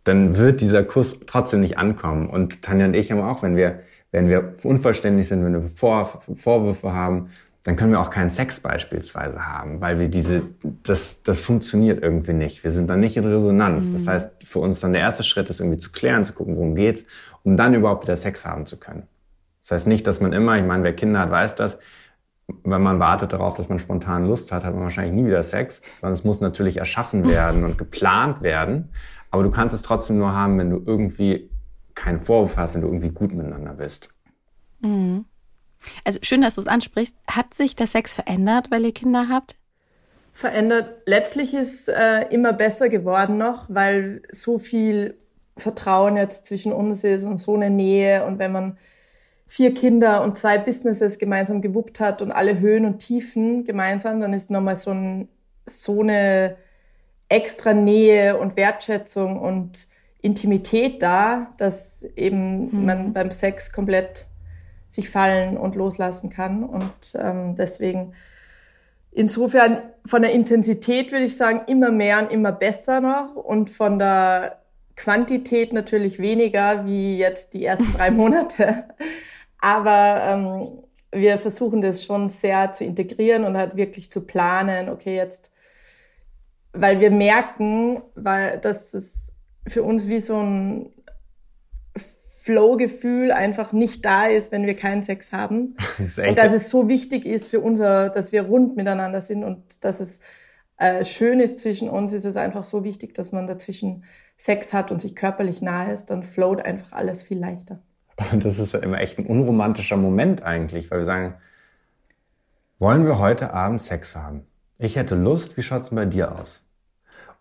[0.04, 2.30] dann wird dieser Kuss trotzdem nicht ankommen.
[2.30, 3.80] Und Tanja und ich haben auch, wenn wir
[4.12, 7.30] wenn wir unvollständig sind, wenn wir Vor Vorwürfe haben,
[7.64, 10.42] dann können wir auch keinen Sex beispielsweise haben, weil wir diese,
[10.82, 12.64] das, das funktioniert irgendwie nicht.
[12.64, 13.88] Wir sind dann nicht in Resonanz.
[13.88, 13.92] Mhm.
[13.92, 16.74] Das heißt, für uns dann der erste Schritt ist irgendwie zu klären, zu gucken, worum
[16.74, 17.04] geht's,
[17.42, 19.02] um dann überhaupt wieder Sex haben zu können.
[19.60, 21.78] Das heißt nicht, dass man immer, ich meine, wer Kinder hat, weiß das,
[22.64, 26.00] wenn man wartet darauf, dass man spontan Lust hat, hat man wahrscheinlich nie wieder Sex,
[26.00, 28.88] sondern es muss natürlich erschaffen werden und geplant werden.
[29.30, 31.49] Aber du kannst es trotzdem nur haben, wenn du irgendwie
[32.00, 34.08] keinen Vorwurf hast, wenn du irgendwie gut miteinander bist.
[34.80, 35.26] Mhm.
[36.04, 37.16] Also schön, dass du es ansprichst.
[37.26, 39.56] Hat sich der Sex verändert, weil ihr Kinder habt?
[40.32, 41.02] Verändert.
[41.06, 45.18] Letztlich ist äh, immer besser geworden noch, weil so viel
[45.56, 48.24] Vertrauen jetzt zwischen uns ist und so eine Nähe.
[48.24, 48.78] Und wenn man
[49.46, 54.32] vier Kinder und zwei Businesses gemeinsam gewuppt hat und alle Höhen und Tiefen gemeinsam, dann
[54.32, 55.28] ist nochmal so, ein,
[55.66, 56.56] so eine
[57.28, 59.88] extra Nähe und Wertschätzung und
[60.22, 62.86] Intimität da, dass eben mhm.
[62.86, 64.26] man beim Sex komplett
[64.88, 66.64] sich fallen und loslassen kann.
[66.64, 68.12] Und ähm, deswegen
[69.12, 73.98] insofern von der Intensität würde ich sagen, immer mehr und immer besser noch und von
[73.98, 74.60] der
[74.96, 78.84] Quantität natürlich weniger wie jetzt die ersten drei Monate.
[79.60, 80.68] Aber ähm,
[81.12, 85.50] wir versuchen das schon sehr zu integrieren und halt wirklich zu planen, okay, jetzt,
[86.72, 89.29] weil wir merken, weil das ist
[89.70, 90.90] für uns wie so ein
[92.42, 95.76] Flow-Gefühl einfach nicht da ist, wenn wir keinen Sex haben.
[95.98, 99.84] Das und dass es so wichtig ist für unser, dass wir rund miteinander sind und
[99.84, 100.20] dass es
[100.78, 104.04] äh, schön ist zwischen uns, ist es einfach so wichtig, dass man dazwischen
[104.36, 107.82] Sex hat und sich körperlich nahe ist, dann float einfach alles viel leichter.
[108.32, 111.34] Und das ist ja immer echt ein unromantischer Moment eigentlich, weil wir sagen,
[112.78, 114.46] wollen wir heute Abend Sex haben?
[114.78, 116.64] Ich hätte Lust, wie schaut's denn bei dir aus?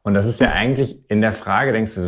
[0.03, 2.07] Und das ist ja eigentlich in der Frage, denkst du,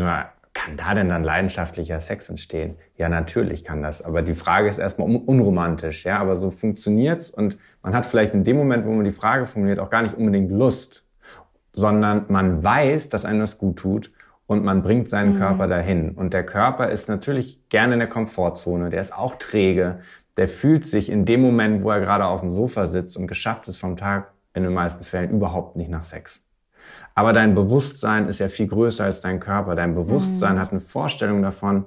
[0.53, 2.75] kann da denn dann leidenschaftlicher Sex entstehen?
[2.97, 4.01] Ja, natürlich kann das.
[4.01, 6.19] Aber die Frage ist erstmal unromantisch, ja.
[6.19, 9.79] Aber so funktioniert's und man hat vielleicht in dem Moment, wo man die Frage formuliert,
[9.79, 11.05] auch gar nicht unbedingt Lust,
[11.73, 14.11] sondern man weiß, dass einem das gut tut
[14.45, 15.39] und man bringt seinen mhm.
[15.39, 16.11] Körper dahin.
[16.11, 19.99] Und der Körper ist natürlich gerne in der Komfortzone, der ist auch träge,
[20.37, 23.67] der fühlt sich in dem Moment, wo er gerade auf dem Sofa sitzt und geschafft
[23.67, 26.43] ist vom Tag in den meisten Fällen überhaupt nicht nach Sex.
[27.15, 29.75] Aber dein Bewusstsein ist ja viel größer als dein Körper.
[29.75, 30.59] Dein Bewusstsein mhm.
[30.59, 31.85] hat eine Vorstellung davon,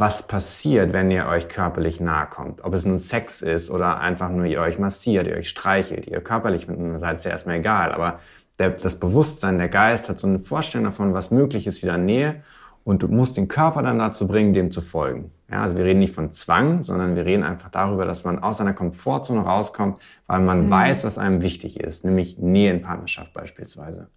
[0.00, 2.64] was passiert, wenn ihr euch körperlich nahe kommt.
[2.64, 6.22] Ob es nun Sex ist oder einfach nur ihr euch massiert, ihr euch streichelt, ihr
[6.22, 7.92] körperlich miteinander seid, ist ja erstmal egal.
[7.92, 8.20] Aber
[8.58, 12.42] der, das Bewusstsein, der Geist hat so eine Vorstellung davon, was möglich ist, wieder Nähe.
[12.82, 15.32] Und du musst den Körper dann dazu bringen, dem zu folgen.
[15.50, 18.56] Ja, also wir reden nicht von Zwang, sondern wir reden einfach darüber, dass man aus
[18.56, 20.70] seiner Komfortzone rauskommt, weil man mhm.
[20.70, 24.08] weiß, was einem wichtig ist, nämlich Nähe in Partnerschaft beispielsweise.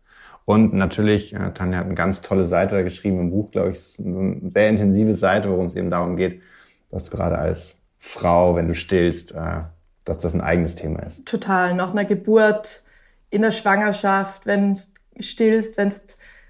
[0.45, 3.99] Und natürlich, äh, Tanja hat eine ganz tolle Seite geschrieben im Buch, glaube ich, ist
[3.99, 6.41] eine sehr intensive Seite, worum es eben darum geht,
[6.91, 9.61] dass du gerade als Frau, wenn du stillst, äh,
[10.03, 11.25] dass das ein eigenes Thema ist.
[11.25, 11.73] Total.
[11.73, 12.83] Nach einer Geburt
[13.29, 14.79] in der Schwangerschaft, wenn du
[15.19, 15.95] stillst, wenn du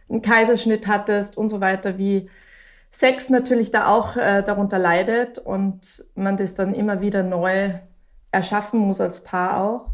[0.09, 2.29] einen Kaiserschnitt hattest und so weiter, wie
[2.89, 7.71] Sex natürlich da auch äh, darunter leidet und man das dann immer wieder neu
[8.31, 9.89] erschaffen muss als Paar auch.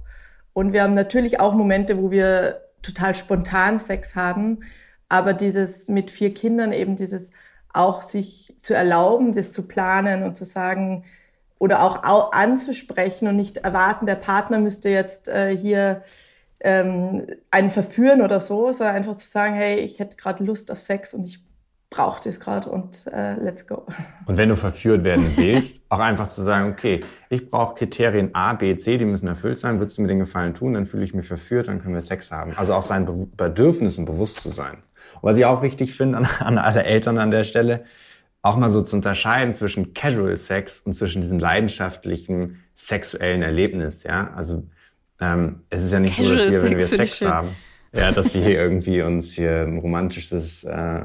[0.53, 4.59] Und wir haben natürlich auch Momente, wo wir total spontan Sex haben,
[5.07, 7.31] aber dieses mit vier Kindern eben dieses
[7.73, 11.05] auch sich zu erlauben, das zu planen und zu sagen
[11.59, 16.03] oder auch anzusprechen und nicht erwarten, der Partner müsste jetzt äh, hier
[16.61, 20.81] ähm, einen verführen oder so, sondern einfach zu sagen, hey, ich hätte gerade Lust auf
[20.81, 21.43] Sex und ich
[21.89, 23.85] brauche das gerade und äh, let's go.
[24.25, 28.53] Und wenn du verführt werden willst, auch einfach zu sagen, okay, ich brauche Kriterien A,
[28.53, 31.15] B, C, die müssen erfüllt sein, würdest du mir den Gefallen tun, dann fühle ich
[31.15, 32.53] mich verführt, dann können wir Sex haben.
[32.57, 34.75] Also auch seinen Be Bedürfnissen bewusst zu sein.
[35.15, 37.85] Und was ich auch wichtig finde an, an alle Eltern an der Stelle,
[38.41, 44.31] auch mal so zu unterscheiden zwischen Casual Sex und zwischen diesem leidenschaftlichen sexuellen Erlebnis, ja.
[44.35, 44.63] Also
[45.19, 47.49] ähm, es ist ja nicht Casual so, dass wir, wenn wir Sex haben,
[47.93, 51.01] ja, dass wir hier irgendwie uns hier ein romantisches äh,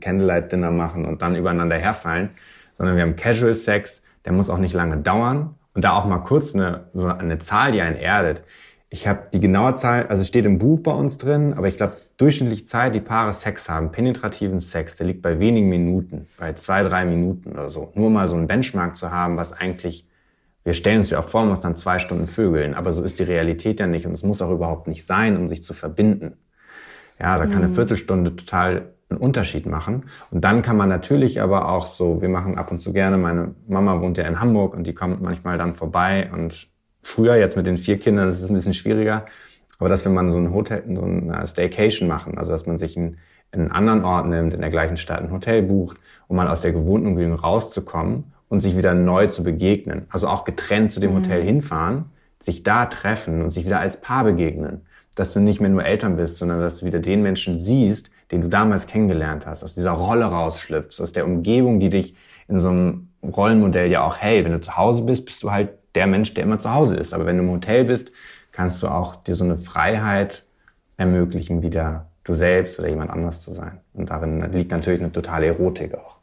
[0.00, 2.30] Candlelight-Dinner machen und dann übereinander herfallen,
[2.72, 6.18] sondern wir haben Casual Sex, der muss auch nicht lange dauern und da auch mal
[6.18, 8.42] kurz eine, so eine Zahl, die einen erdet.
[8.90, 11.94] Ich habe die genaue Zahl, also steht im Buch bei uns drin, aber ich glaube,
[12.16, 16.82] durchschnittlich Zeit, die Paare Sex haben, penetrativen Sex, der liegt bei wenigen Minuten, bei zwei,
[16.84, 17.90] drei Minuten oder so.
[17.94, 20.06] Nur mal so einen Benchmark zu haben, was eigentlich
[20.64, 23.18] wir stellen uns ja auch vor, man muss dann zwei Stunden vögeln, aber so ist
[23.18, 26.38] die Realität ja nicht und es muss auch überhaupt nicht sein, um sich zu verbinden.
[27.20, 27.74] Ja, da kann eine mhm.
[27.74, 30.06] Viertelstunde total einen Unterschied machen.
[30.30, 33.54] Und dann kann man natürlich aber auch so, wir machen ab und zu gerne, meine
[33.68, 36.68] Mama wohnt ja in Hamburg und die kommt manchmal dann vorbei und
[37.02, 39.26] früher, jetzt mit den vier Kindern, das ist ein bisschen schwieriger,
[39.78, 42.96] aber dass wir mal so ein Hotel, so eine Staycation machen, also dass man sich
[42.96, 43.18] einen,
[43.52, 46.72] einen anderen Ort nimmt, in der gleichen Stadt ein Hotel bucht, um mal aus der
[46.72, 50.06] gewohnten Umgebung rauszukommen und sich wieder neu zu begegnen.
[50.10, 51.16] Also auch getrennt zu dem mhm.
[51.16, 52.06] Hotel hinfahren,
[52.40, 54.82] sich da treffen und sich wieder als Paar begegnen.
[55.16, 58.40] Dass du nicht mehr nur Eltern bist, sondern dass du wieder den Menschen siehst, den
[58.40, 62.16] du damals kennengelernt hast, aus dieser Rolle rausschlüpfst, aus der Umgebung, die dich
[62.48, 64.44] in so einem Rollenmodell ja auch hält.
[64.44, 67.14] Wenn du zu Hause bist, bist du halt der Mensch, der immer zu Hause ist.
[67.14, 68.10] Aber wenn du im Hotel bist,
[68.52, 70.44] kannst du auch dir so eine Freiheit
[70.96, 73.80] ermöglichen, wieder du selbst oder jemand anders zu sein.
[73.92, 76.16] Und darin liegt natürlich eine totale Erotik auch.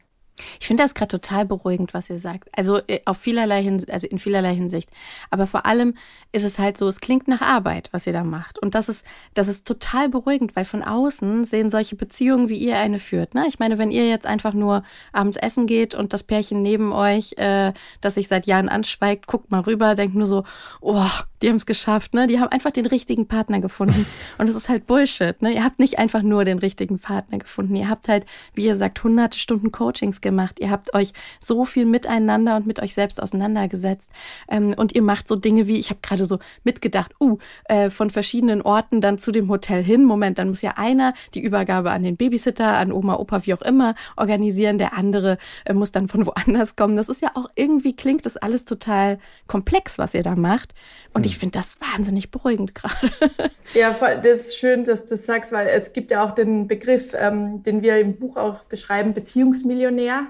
[0.60, 2.50] Ich finde das gerade total beruhigend, was ihr sagt.
[2.58, 4.90] Also äh, auf vielerlei also in vielerlei Hinsicht.
[5.30, 5.94] Aber vor allem
[6.32, 8.60] ist es halt so, es klingt nach Arbeit, was ihr da macht.
[8.60, 12.78] Und das ist, das ist total beruhigend, weil von außen sehen solche Beziehungen, wie ihr
[12.78, 13.36] eine führt.
[13.36, 13.46] Ne?
[13.48, 17.34] Ich meine, wenn ihr jetzt einfach nur abends essen geht und das Pärchen neben euch,
[17.38, 20.44] äh, das sich seit Jahren anschweigt, guckt mal rüber, denkt nur so,
[20.80, 21.06] oh,
[21.42, 22.28] die haben es geschafft, ne?
[22.28, 24.06] Die haben einfach den richtigen Partner gefunden.
[24.38, 25.54] Und das ist halt Bullshit, ne?
[25.54, 27.76] Ihr habt nicht einfach nur den richtigen Partner gefunden.
[27.76, 30.60] Ihr habt halt, wie ihr sagt, hunderte Stunden Coachings gemacht.
[30.60, 34.12] Ihr habt euch so viel miteinander und mit euch selbst auseinandergesetzt.
[34.50, 38.10] Ähm, und ihr macht so Dinge wie, ich habe gerade so mitgedacht, uh, äh, von
[38.10, 40.04] verschiedenen Orten dann zu dem Hotel hin.
[40.04, 43.62] Moment, dann muss ja einer die Übergabe an den Babysitter, an Oma, Opa, wie auch
[43.62, 44.78] immer, organisieren.
[44.78, 46.96] Der andere äh, muss dann von woanders kommen.
[46.96, 50.74] Das ist ja auch irgendwie klingt das alles total komplex, was ihr da macht.
[51.14, 52.96] Und ich finde das wahnsinnig beruhigend gerade.
[53.74, 57.14] Ja, das ist schön, dass du das sagst, weil es gibt ja auch den Begriff,
[57.18, 60.21] ähm, den wir im Buch auch beschreiben, Beziehungsmillionär.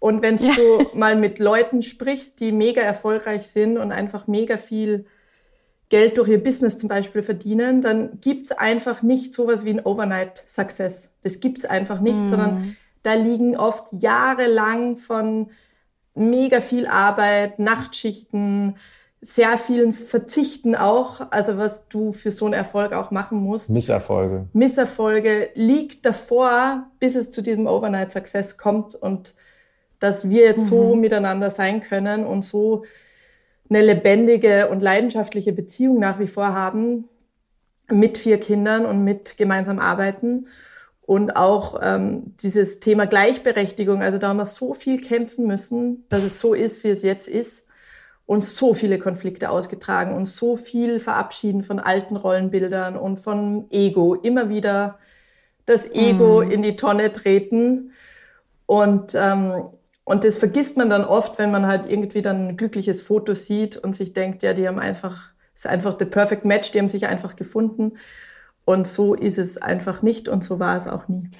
[0.00, 0.54] Und wenn ja.
[0.54, 5.06] du mal mit Leuten sprichst, die mega erfolgreich sind und einfach mega viel
[5.90, 10.42] Geld durch ihr Business zum Beispiel verdienen, dann gibt's einfach nicht sowas wie ein Overnight
[10.48, 11.12] Success.
[11.22, 12.26] Das gibt's einfach nicht, mm.
[12.26, 15.50] sondern da liegen oft jahrelang von
[16.14, 18.76] mega viel Arbeit, Nachtschichten,
[19.20, 23.68] sehr vielen Verzichten auch, also was du für so einen Erfolg auch machen musst.
[23.68, 24.46] Misserfolge.
[24.54, 29.34] Misserfolge liegt davor, bis es zu diesem Overnight Success kommt und
[30.00, 30.76] dass wir jetzt mhm.
[30.76, 32.84] so miteinander sein können und so
[33.68, 37.08] eine lebendige und leidenschaftliche Beziehung nach wie vor haben
[37.88, 40.48] mit vier Kindern und mit gemeinsam arbeiten.
[41.02, 46.22] Und auch ähm, dieses Thema Gleichberechtigung, also da haben wir so viel kämpfen müssen, dass
[46.22, 47.64] es so ist, wie es jetzt ist
[48.26, 54.14] und so viele Konflikte ausgetragen und so viel verabschieden von alten Rollenbildern und von Ego.
[54.14, 55.00] Immer wieder
[55.66, 56.50] das Ego mm.
[56.52, 57.92] in die Tonne treten.
[58.66, 59.64] Und, ähm,
[60.04, 63.76] und das vergisst man dann oft, wenn man halt irgendwie dann ein glückliches Foto sieht
[63.76, 67.06] und sich denkt, ja, die haben einfach, ist einfach the perfect match, die haben sich
[67.06, 67.92] einfach gefunden.
[68.64, 71.30] Und so ist es einfach nicht und so war es auch nie.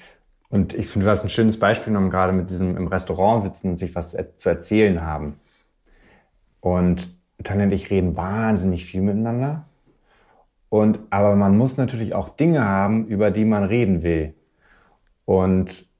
[0.49, 3.69] Und ich finde, du hast ein schönes Beispiel genommen, gerade mit diesem im Restaurant sitzen
[3.69, 5.39] und sich was zu erzählen haben.
[6.59, 9.65] Und Tanja und ich reden wahnsinnig viel miteinander.
[10.69, 14.33] Und, aber man muss natürlich auch Dinge haben, über die man reden will.
[15.25, 15.90] Und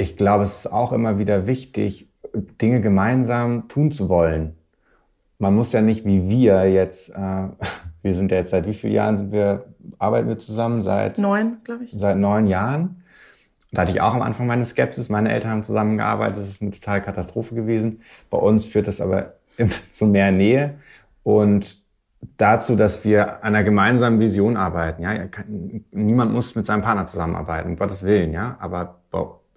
[0.00, 4.56] ich glaube, es ist auch immer wieder wichtig, Dinge gemeinsam tun zu wollen.
[5.38, 7.16] Man muss ja nicht wie wir jetzt, äh,
[8.02, 9.66] wir sind ja jetzt seit wie vielen Jahren sind wir,
[9.98, 10.82] arbeiten wir zusammen?
[10.82, 11.92] Seit neun, glaube ich.
[11.92, 13.02] Seit neun Jahren.
[13.72, 15.10] Da hatte ich auch am Anfang meine Skepsis.
[15.10, 16.38] Meine Eltern haben zusammengearbeitet.
[16.38, 18.00] Das ist eine totale Katastrophe gewesen.
[18.28, 19.34] Bei uns führt das aber
[19.90, 20.74] zu mehr Nähe
[21.22, 21.76] und
[22.36, 25.02] dazu, dass wir an einer gemeinsamen Vision arbeiten.
[25.02, 25.12] Ja,
[25.92, 28.32] niemand muss mit seinem Partner zusammenarbeiten, um Gottes Willen.
[28.32, 29.00] Ja, aber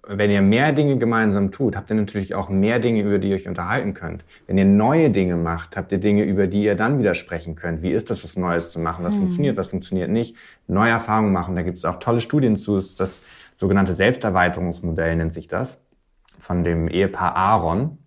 [0.08, 3.36] wenn ihr mehr Dinge gemeinsam tut, habt ihr natürlich auch mehr Dinge, über die ihr
[3.36, 4.24] euch unterhalten könnt.
[4.46, 7.82] Wenn ihr neue Dinge macht, habt ihr Dinge, über die ihr dann widersprechen könnt.
[7.82, 9.04] Wie ist das, was Neues zu machen?
[9.04, 9.20] Was hm.
[9.20, 10.36] funktioniert, was funktioniert nicht?
[10.66, 11.54] Neue Erfahrungen machen.
[11.54, 12.76] Da gibt es auch tolle Studien zu.
[12.76, 13.24] Das
[13.56, 15.80] sogenannte Selbsterweiterungsmodell nennt sich das.
[16.38, 17.98] Von dem Ehepaar Aaron.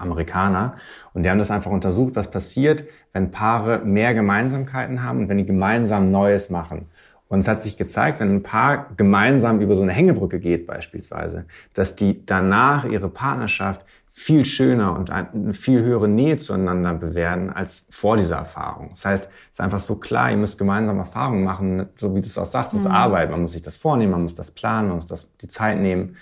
[0.00, 0.76] Amerikaner.
[1.12, 5.38] Und die haben das einfach untersucht, was passiert, wenn Paare mehr Gemeinsamkeiten haben und wenn
[5.38, 6.86] die gemeinsam Neues machen.
[7.30, 11.44] Und es hat sich gezeigt, wenn ein Paar gemeinsam über so eine Hängebrücke geht beispielsweise,
[11.74, 17.86] dass die danach ihre Partnerschaft viel schöner und eine viel höhere Nähe zueinander bewerten als
[17.88, 18.90] vor dieser Erfahrung.
[18.96, 22.26] Das heißt, es ist einfach so klar, ihr müsst gemeinsam Erfahrungen machen, so wie du
[22.26, 22.94] es auch sagst, das ist mhm.
[22.94, 23.30] Arbeit.
[23.30, 26.16] Man muss sich das vornehmen, man muss das planen, man muss das, die Zeit nehmen.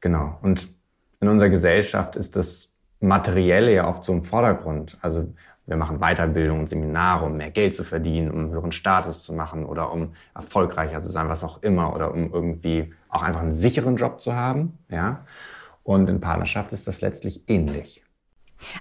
[0.00, 0.38] Genau.
[0.42, 0.68] Und
[1.20, 2.68] in unserer Gesellschaft ist das
[3.00, 4.98] Materielle ja oft so im Vordergrund.
[5.00, 5.32] Also
[5.70, 9.64] wir machen Weiterbildung und Seminare, um mehr Geld zu verdienen, um höheren Status zu machen
[9.64, 13.94] oder um erfolgreicher zu sein, was auch immer, oder um irgendwie auch einfach einen sicheren
[13.94, 14.78] Job zu haben.
[14.88, 15.24] Ja?
[15.84, 18.02] Und in Partnerschaft ist das letztlich ähnlich.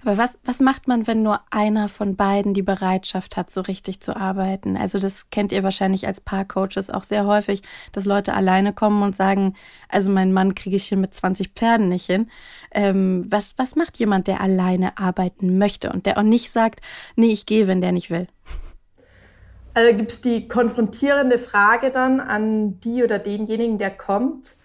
[0.02, 4.02] Aber was, was macht man, wenn nur einer von beiden die Bereitschaft hat, so richtig
[4.02, 4.78] zu arbeiten?
[4.78, 7.62] Also das kennt ihr wahrscheinlich als Paarcoaches auch sehr häufig,
[7.92, 9.56] dass Leute alleine kommen und sagen,
[9.88, 12.30] also mein Mann kriege ich hier mit 20 Pferden nicht hin.
[12.72, 16.82] Ähm, was, was macht jemand, der alleine arbeiten möchte und der auch nicht sagt,
[17.15, 18.28] nee, ich gehe, wenn der nicht will?
[19.74, 24.58] Also gibt es die konfrontierende Frage dann an die oder denjenigen, der kommt,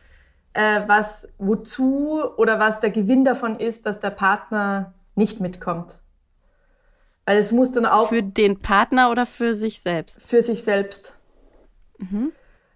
[0.54, 6.00] äh, was wozu oder was der Gewinn davon ist, dass der Partner nicht mitkommt.
[7.26, 8.08] Weil es muss dann auch.
[8.08, 10.20] Für den Partner oder für sich selbst?
[10.20, 11.18] Für sich selbst.
[11.98, 12.32] Mhm.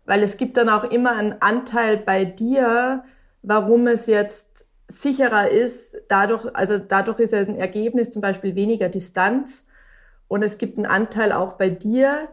[0.07, 3.05] Weil es gibt dann auch immer einen Anteil bei dir,
[3.43, 8.89] warum es jetzt sicherer ist, dadurch, also dadurch ist ja ein Ergebnis zum Beispiel weniger
[8.89, 9.67] Distanz.
[10.29, 12.29] Und es gibt einen Anteil auch bei dir,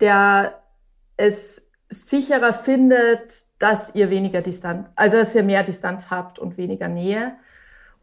[0.00, 0.60] der
[1.16, 6.88] es sicherer findet, dass ihr weniger Distanz, also dass ihr mehr Distanz habt und weniger
[6.88, 7.36] Nähe.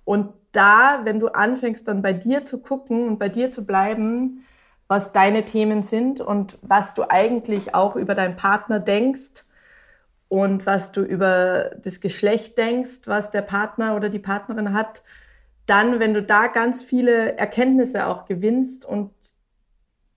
[0.05, 4.43] Und da, wenn du anfängst, dann bei dir zu gucken und bei dir zu bleiben,
[4.87, 9.45] was deine Themen sind und was du eigentlich auch über deinen Partner denkst
[10.27, 15.03] und was du über das Geschlecht denkst, was der Partner oder die Partnerin hat,
[15.67, 19.11] dann, wenn du da ganz viele Erkenntnisse auch gewinnst und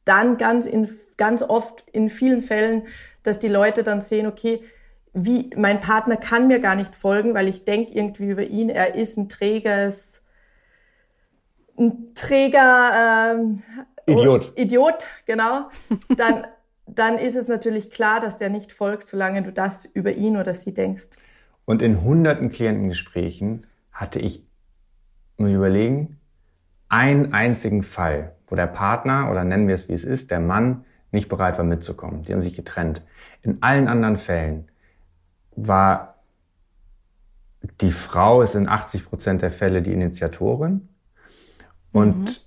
[0.05, 2.87] dann ganz, in, ganz oft in vielen Fällen,
[3.23, 4.63] dass die Leute dann sehen, okay,
[5.13, 8.95] wie mein Partner kann mir gar nicht folgen, weil ich denke irgendwie über ihn, er
[8.95, 10.22] ist ein träges,
[11.79, 13.63] ein träger ähm,
[14.07, 14.53] Idiot.
[14.57, 15.69] Idiot, genau.
[16.17, 16.47] Dann,
[16.87, 20.53] dann ist es natürlich klar, dass der nicht folgt, solange du das über ihn oder
[20.53, 21.11] sie denkst.
[21.65, 24.45] Und in hunderten Klientengesprächen hatte ich,
[25.37, 26.19] muss ich überlegen,
[26.89, 30.85] einen einzigen Fall, wo der Partner, oder nennen wir es wie es ist, der Mann
[31.13, 32.25] nicht bereit war mitzukommen.
[32.25, 33.03] Die haben sich getrennt.
[33.43, 34.69] In allen anderen Fällen
[35.55, 36.13] war
[37.81, 40.89] die Frau ist in 80 Prozent der Fälle die Initiatorin.
[41.93, 42.45] Und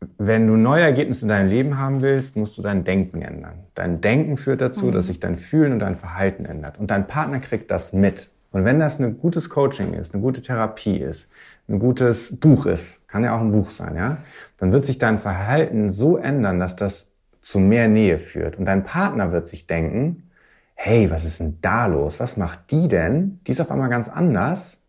[0.00, 0.08] mhm.
[0.18, 3.64] wenn du neue Ergebnisse in deinem Leben haben willst, musst du dein Denken ändern.
[3.74, 4.92] Dein Denken führt dazu, mhm.
[4.92, 6.78] dass sich dein Fühlen und dein Verhalten ändert.
[6.78, 8.30] Und dein Partner kriegt das mit.
[8.52, 11.28] Und wenn das ein gutes Coaching ist, eine gute Therapie ist,
[11.68, 14.18] ein gutes Buch ist, kann ja auch ein Buch sein, ja,
[14.58, 18.56] dann wird sich dein Verhalten so ändern, dass das zu mehr Nähe führt.
[18.56, 20.30] Und dein Partner wird sich denken,
[20.74, 22.20] hey, was ist denn da los?
[22.20, 23.40] Was macht die denn?
[23.46, 24.80] Die ist auf einmal ganz anders.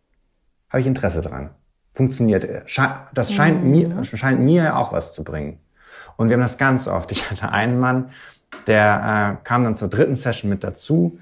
[0.70, 1.50] Habe ich Interesse dran.
[1.96, 2.46] Funktioniert.
[3.14, 3.70] Das scheint mhm.
[3.70, 5.58] mir, scheint mir auch was zu bringen.
[6.18, 7.10] Und wir haben das ganz oft.
[7.10, 8.10] Ich hatte einen Mann,
[8.66, 11.18] der äh, kam dann zur dritten Session mit dazu,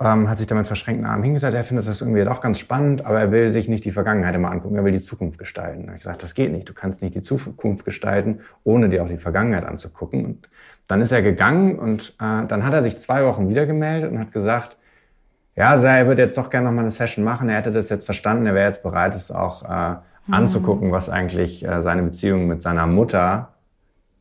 [0.00, 1.54] ähm, hat sich dann mit verschränkten Armen hingesetzt.
[1.54, 4.50] Er findet das irgendwie doch ganz spannend, aber er will sich nicht die Vergangenheit immer
[4.50, 5.82] angucken, er will die Zukunft gestalten.
[5.82, 6.68] Da habe ich gesagt, das geht nicht.
[6.68, 10.24] Du kannst nicht die Zukunft gestalten, ohne dir auch die Vergangenheit anzugucken.
[10.24, 10.48] Und
[10.88, 14.18] dann ist er gegangen und äh, dann hat er sich zwei Wochen wieder gemeldet und
[14.18, 14.76] hat gesagt,
[15.54, 17.48] ja, er würde jetzt doch gerne noch mal eine Session machen.
[17.48, 18.46] Er hätte das jetzt verstanden.
[18.46, 19.96] Er wäre jetzt bereit, es auch äh,
[20.28, 20.34] mhm.
[20.34, 23.54] anzugucken, was eigentlich äh, seine Beziehung mit seiner Mutter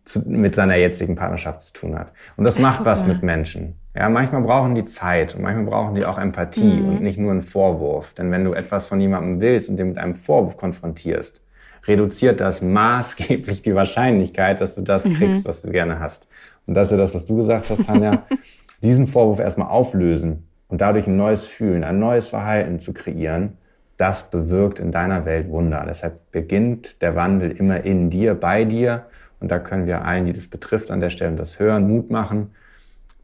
[0.06, 2.13] zu, mit seiner jetzigen Partnerschaft zu tun hat.
[2.38, 3.76] Und das macht was mit Menschen.
[3.96, 6.89] Ja, manchmal brauchen die Zeit und manchmal brauchen die auch Empathie mhm.
[6.89, 8.13] und nicht nur einen Vorwurf.
[8.13, 11.41] Denn wenn du etwas von jemandem willst und den mit einem Vorwurf konfrontierst,
[11.88, 15.15] reduziert das maßgeblich die Wahrscheinlichkeit, dass du das mhm.
[15.15, 16.28] kriegst, was du gerne hast.
[16.65, 18.24] Und das ist ja das, was du gesagt hast, Tanja.
[18.84, 23.58] diesen Vorwurf erstmal auflösen und dadurch ein neues Fühlen, ein neues Verhalten zu kreieren,
[23.97, 25.83] das bewirkt in deiner Welt Wunder.
[25.88, 29.07] Deshalb beginnt der Wandel immer in dir, bei dir.
[29.39, 32.51] Und da können wir allen, die das betrifft, an der Stelle das hören, Mut machen.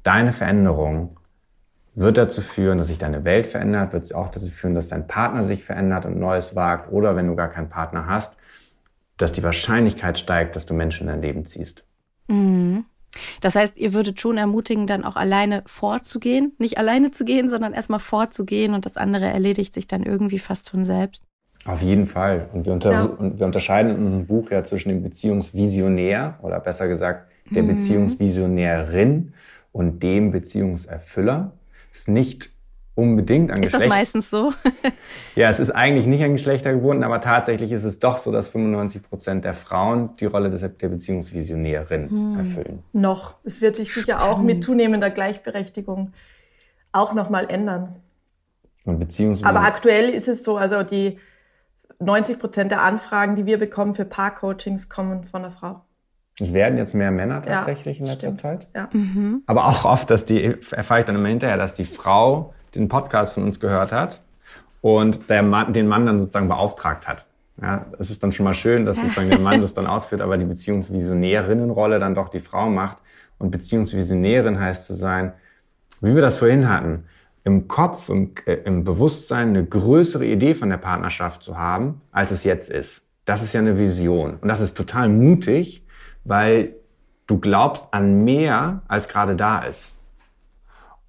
[0.03, 1.17] Deine Veränderung
[1.95, 5.43] wird dazu führen, dass sich deine Welt verändert, wird auch dazu führen, dass dein Partner
[5.43, 6.91] sich verändert und Neues wagt.
[6.91, 8.37] Oder wenn du gar keinen Partner hast,
[9.17, 11.85] dass die Wahrscheinlichkeit steigt, dass du Menschen in dein Leben ziehst.
[12.27, 12.85] Mhm.
[13.41, 17.73] Das heißt, ihr würdet schon ermutigen, dann auch alleine vorzugehen, nicht alleine zu gehen, sondern
[17.73, 21.23] erstmal vorzugehen und das andere erledigt sich dann irgendwie fast von selbst.
[21.65, 22.49] Auf jeden Fall.
[22.53, 23.03] Und wir, unter ja.
[23.03, 27.77] und wir unterscheiden in unserem Buch ja zwischen dem Beziehungsvisionär oder besser gesagt der mhm.
[27.77, 29.33] Beziehungsvisionärin
[29.71, 31.53] und dem Beziehungserfüller.
[31.91, 32.52] Es ist nicht
[32.95, 33.83] unbedingt an Ist Geschlecht.
[33.83, 34.53] das meistens so?
[35.35, 38.49] ja, es ist eigentlich nicht an Geschlechter gebunden, aber tatsächlich ist es doch so, dass
[38.49, 42.37] 95 Prozent der Frauen die Rolle des, der Beziehungsvisionärin hm.
[42.37, 42.83] erfüllen.
[42.93, 43.35] Noch.
[43.43, 46.13] Es wird sich sicher auch mit zunehmender Gleichberechtigung
[46.91, 47.95] auch nochmal ändern.
[48.85, 51.17] Und aber aktuell ist es so, also die
[51.99, 55.81] 90 Prozent der Anfragen, die wir bekommen für Paarcoachings, kommen von einer Frau.
[56.39, 58.39] Es werden jetzt mehr Männer tatsächlich ja, in letzter stimmt.
[58.39, 58.67] Zeit.
[58.75, 58.89] Ja.
[58.91, 59.43] Mhm.
[59.45, 63.33] Aber auch oft, dass die, erfahre ich dann immer hinterher, dass die Frau den Podcast
[63.33, 64.21] von uns gehört hat
[64.81, 67.25] und der Mann, den Mann dann sozusagen beauftragt hat.
[67.61, 70.37] Ja, es ist dann schon mal schön, dass sozusagen der Mann das dann ausführt, aber
[70.37, 72.97] die Beziehungsvisionärinnenrolle dann doch die Frau macht.
[73.37, 75.33] Und Beziehungsvisionärin heißt zu sein,
[76.01, 77.05] wie wir das vorhin hatten,
[77.43, 82.31] im Kopf, im, äh, im Bewusstsein eine größere Idee von der Partnerschaft zu haben, als
[82.31, 83.05] es jetzt ist.
[83.25, 84.37] Das ist ja eine Vision.
[84.41, 85.85] Und das ist total mutig,
[86.23, 86.75] weil
[87.27, 89.92] du glaubst an mehr, als gerade da ist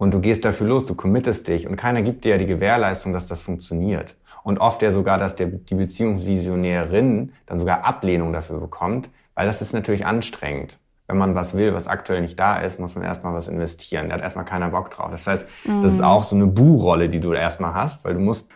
[0.05, 3.15] und du gehst dafür los, du committest dich und keiner gibt dir ja die Gewährleistung,
[3.15, 4.17] dass das funktioniert.
[4.43, 9.63] Und oft ja sogar, dass der, die Beziehungsvisionärin dann sogar Ablehnung dafür bekommt, weil das
[9.63, 10.79] ist natürlich anstrengend.
[11.07, 14.11] Wenn man was will, was aktuell nicht da ist, muss man erstmal was investieren.
[14.11, 15.11] Da hat erstmal keiner Bock drauf.
[15.11, 15.83] Das heißt, mhm.
[15.83, 16.05] das ist mhm.
[16.05, 18.51] auch so eine Bu-Rolle, die du erstmal hast, weil du musst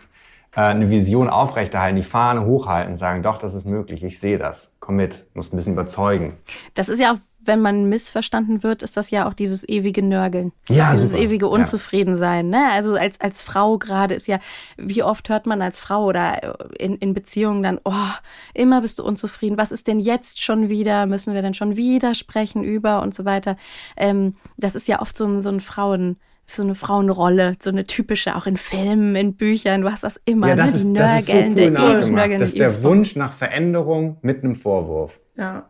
[0.55, 4.71] äh, eine Vision aufrechterhalten, die Fahne hochhalten, sagen, doch, das ist möglich, ich sehe das,
[4.79, 6.35] komm mit, musst ein bisschen überzeugen.
[6.75, 10.51] Das ist ja auch wenn man missverstanden wird, ist das ja auch dieses ewige Nörgeln.
[10.67, 11.21] Ja, Dieses super.
[11.21, 12.49] ewige Unzufriedensein.
[12.49, 12.69] Ne?
[12.71, 14.39] Also als, als Frau gerade ist ja,
[14.77, 17.93] wie oft hört man als Frau oder in, in Beziehungen dann, oh,
[18.53, 19.57] immer bist du unzufrieden.
[19.57, 21.05] Was ist denn jetzt schon wieder?
[21.05, 23.55] Müssen wir denn schon wieder sprechen über und so weiter?
[23.95, 27.85] Ähm, das ist ja oft so ein, so ein Frauen, so eine Frauenrolle, so eine
[27.85, 30.75] typische, auch in Filmen, in Büchern, du hast das immer, ja, das ne?
[30.75, 34.55] ist, die nörgelnde, das ist so cool Das ist der Wunsch nach Veränderung mit einem
[34.55, 35.21] Vorwurf.
[35.37, 35.69] Ja.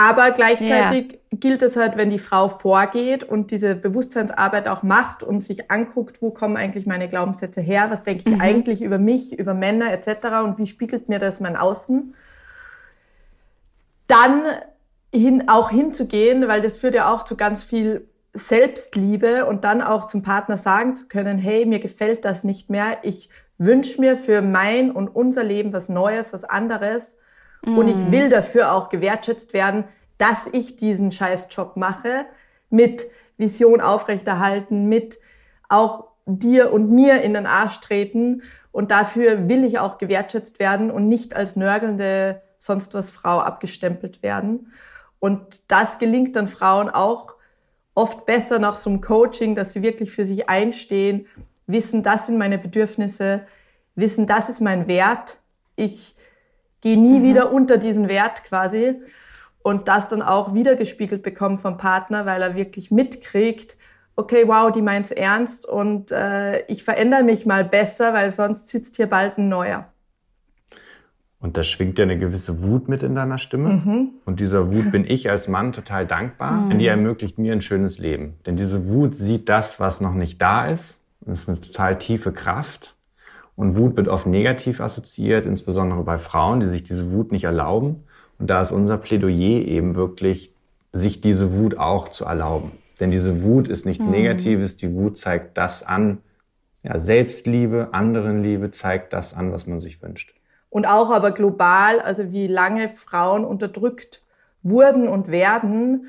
[0.00, 1.18] Aber gleichzeitig ja.
[1.32, 6.22] gilt es halt, wenn die Frau vorgeht und diese Bewusstseinsarbeit auch macht und sich anguckt,
[6.22, 8.40] wo kommen eigentlich meine Glaubenssätze her, was denke ich mhm.
[8.40, 10.44] eigentlich über mich, über Männer etc.
[10.44, 12.14] und wie spiegelt mir das mein Außen,
[14.06, 14.42] dann
[15.12, 20.06] hin, auch hinzugehen, weil das führt ja auch zu ganz viel Selbstliebe und dann auch
[20.06, 24.42] zum Partner sagen zu können, hey, mir gefällt das nicht mehr, ich wünsche mir für
[24.42, 27.16] mein und unser Leben was Neues, was anderes
[27.64, 27.78] mm.
[27.78, 28.12] und ich mm.
[28.12, 29.84] will dafür auch gewertschätzt werden,
[30.18, 32.26] dass ich diesen Scheißjob mache,
[32.70, 33.06] mit
[33.36, 35.18] Vision aufrechterhalten, mit
[35.68, 38.42] auch dir und mir in den Arsch treten
[38.72, 44.22] und dafür will ich auch gewertschätzt werden und nicht als nörgelnde sonst was Frau abgestempelt
[44.22, 44.72] werden.
[45.20, 47.34] Und das gelingt dann Frauen auch
[47.94, 51.26] oft besser nach so einem Coaching, dass sie wirklich für sich einstehen,
[51.66, 53.46] wissen, das sind meine Bedürfnisse,
[53.94, 55.38] wissen, das ist mein Wert.
[55.74, 56.14] Ich
[56.80, 57.24] gehe nie mhm.
[57.24, 58.96] wieder unter diesen Wert quasi
[59.62, 63.76] und das dann auch wiedergespiegelt bekommen vom Partner, weil er wirklich mitkriegt,
[64.16, 68.96] okay, wow, die meint's ernst und äh, ich verändere mich mal besser, weil sonst sitzt
[68.96, 69.88] hier bald ein neuer.
[71.40, 73.68] Und da schwingt ja eine gewisse Wut mit in deiner Stimme.
[73.68, 74.10] Mhm.
[74.24, 76.70] Und dieser Wut bin ich als Mann total dankbar, mhm.
[76.70, 78.34] denn die ermöglicht mir ein schönes Leben.
[78.44, 81.00] Denn diese Wut sieht das, was noch nicht da ist.
[81.20, 82.96] Das ist eine total tiefe Kraft.
[83.58, 88.04] Und Wut wird oft negativ assoziiert, insbesondere bei Frauen, die sich diese Wut nicht erlauben.
[88.38, 90.54] Und da ist unser Plädoyer eben wirklich,
[90.92, 92.72] sich diese Wut auch zu erlauben.
[93.00, 94.12] Denn diese Wut ist nichts mhm.
[94.12, 94.76] Negatives.
[94.76, 96.18] Die Wut zeigt das an,
[96.82, 100.32] ja, Selbstliebe, anderenliebe zeigt das an, was man sich wünscht
[100.70, 104.22] und auch aber global, also wie lange Frauen unterdrückt
[104.62, 106.08] wurden und werden.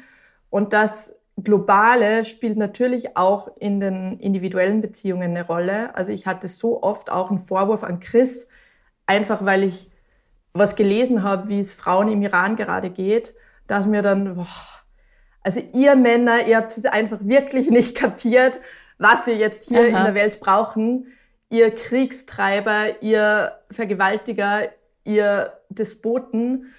[0.49, 5.95] Und das Globale spielt natürlich auch in den individuellen Beziehungen eine Rolle.
[5.95, 8.47] Also ich hatte so oft auch einen Vorwurf an Chris,
[9.05, 9.89] einfach weil ich
[10.53, 13.33] was gelesen habe, wie es Frauen im Iran gerade geht,
[13.67, 14.47] dass mir dann, boah,
[15.43, 18.59] also ihr Männer, ihr habt es einfach wirklich nicht kapiert,
[18.97, 19.87] was wir jetzt hier Aha.
[19.87, 21.05] in der Welt brauchen
[21.49, 24.69] ihr Kriegstreiber, ihr Vergewaltiger,
[25.03, 26.73] ihr Despoten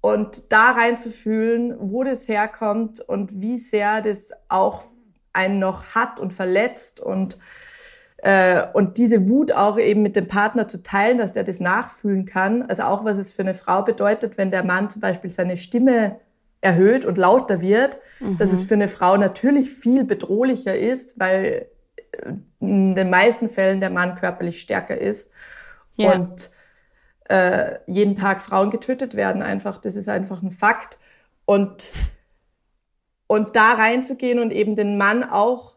[0.00, 4.84] und da reinzufühlen, wo das herkommt und wie sehr das auch
[5.32, 7.38] einen noch hat und verletzt und
[8.22, 12.26] äh, und diese Wut auch eben mit dem Partner zu teilen, dass der das nachfühlen
[12.26, 12.62] kann.
[12.62, 16.16] Also auch was es für eine Frau bedeutet, wenn der Mann zum Beispiel seine Stimme
[16.60, 18.36] erhöht und lauter wird, mhm.
[18.36, 21.66] dass es für eine Frau natürlich viel bedrohlicher ist, weil
[22.60, 25.30] in den meisten Fällen der Mann körperlich stärker ist
[25.96, 26.12] ja.
[26.12, 26.50] und
[27.30, 29.78] äh, jeden Tag Frauen getötet werden einfach.
[29.78, 30.98] Das ist einfach ein Fakt.
[31.44, 31.92] Und,
[33.28, 35.76] und da reinzugehen und eben den Mann auch,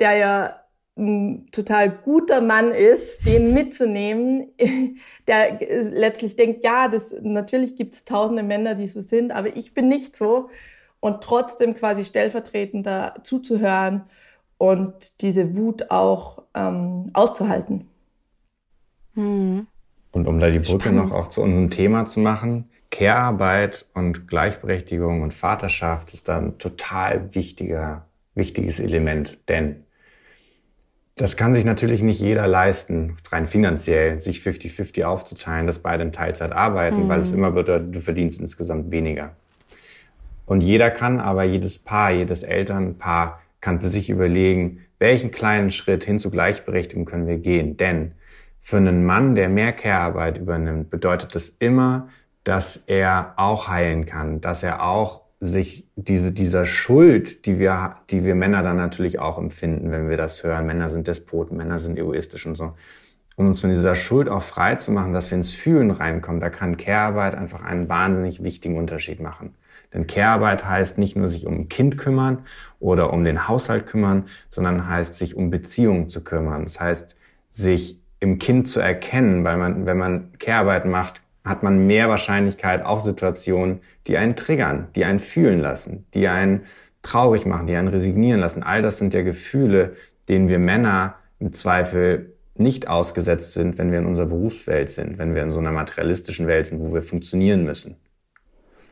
[0.00, 0.60] der ja
[0.96, 4.48] ein total guter Mann ist, den mitzunehmen,
[5.28, 9.74] der letztlich denkt, ja, das, natürlich gibt es tausende Männer, die so sind, aber ich
[9.74, 10.48] bin nicht so.
[11.00, 14.04] Und trotzdem quasi stellvertretend da zuzuhören
[14.56, 17.86] und diese Wut auch ähm, auszuhalten.
[19.14, 19.66] Mhm.
[20.16, 21.10] Und um da die Brücke Spannend.
[21.10, 26.56] noch auch zu unserem Thema zu machen, Care-Arbeit und Gleichberechtigung und Vaterschaft ist da ein
[26.56, 29.84] total wichtiger, wichtiges Element, denn
[31.16, 36.12] das kann sich natürlich nicht jeder leisten, rein finanziell, sich 50-50 aufzuteilen, dass beide in
[36.12, 37.08] Teilzeit arbeiten, mhm.
[37.10, 37.38] weil es hm.
[37.38, 39.36] immer bedeutet, du verdienst insgesamt weniger.
[40.46, 46.04] Und jeder kann aber, jedes Paar, jedes Elternpaar kann für sich überlegen, welchen kleinen Schritt
[46.04, 47.76] hin zu Gleichberechtigung können wir gehen.
[47.76, 48.12] Denn
[48.60, 52.08] für einen Mann, der mehr Care-Arbeit übernimmt, bedeutet das immer,
[52.44, 58.24] dass er auch heilen kann, dass er auch sich diese, dieser Schuld, die wir, die
[58.24, 60.66] wir Männer dann natürlich auch empfinden, wenn wir das hören.
[60.66, 62.74] Männer sind Despoten, Männer sind egoistisch und so.
[63.36, 66.48] Um uns von dieser Schuld auch frei zu machen, dass wir ins Fühlen reinkommen, da
[66.48, 69.54] kann Care-Arbeit einfach einen wahnsinnig wichtigen Unterschied machen.
[69.92, 72.44] Denn Care-Arbeit heißt nicht nur sich um ein Kind kümmern
[72.80, 76.64] oder um den Haushalt kümmern, sondern heißt sich um Beziehungen zu kümmern.
[76.64, 77.16] Das heißt,
[77.50, 82.84] sich im Kind zu erkennen, weil man, wenn man Care-Arbeit macht, hat man mehr Wahrscheinlichkeit
[82.84, 86.62] auf Situationen, die einen triggern, die einen fühlen lassen, die einen
[87.02, 88.62] traurig machen, die einen resignieren lassen.
[88.62, 89.94] All das sind ja Gefühle,
[90.28, 95.34] denen wir Männer im Zweifel nicht ausgesetzt sind, wenn wir in unserer Berufswelt sind, wenn
[95.34, 97.96] wir in so einer materialistischen Welt sind, wo wir funktionieren müssen.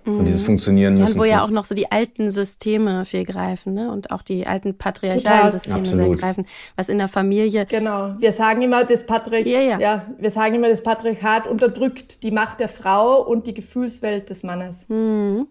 [0.04, 0.18] Mhm.
[0.18, 0.46] Und dieses mhm.
[0.46, 1.14] Funktionieren müssen.
[1.14, 3.90] Ja, wo ja auch noch so die alten Systeme viel greifen, ne?
[3.90, 5.50] Und auch die alten patriarchalen Total.
[5.50, 6.46] Systeme sehr greifen,
[6.76, 7.66] was in der Familie.
[7.66, 8.14] Genau.
[8.18, 9.78] Wir sagen immer, das Patriarchat, ja, ja.
[9.78, 14.42] ja, wir sagen immer, das Patriarchat unterdrückt die Macht der Frau und die Gefühlswelt des
[14.42, 14.88] Mannes.
[14.88, 15.46] Mhm.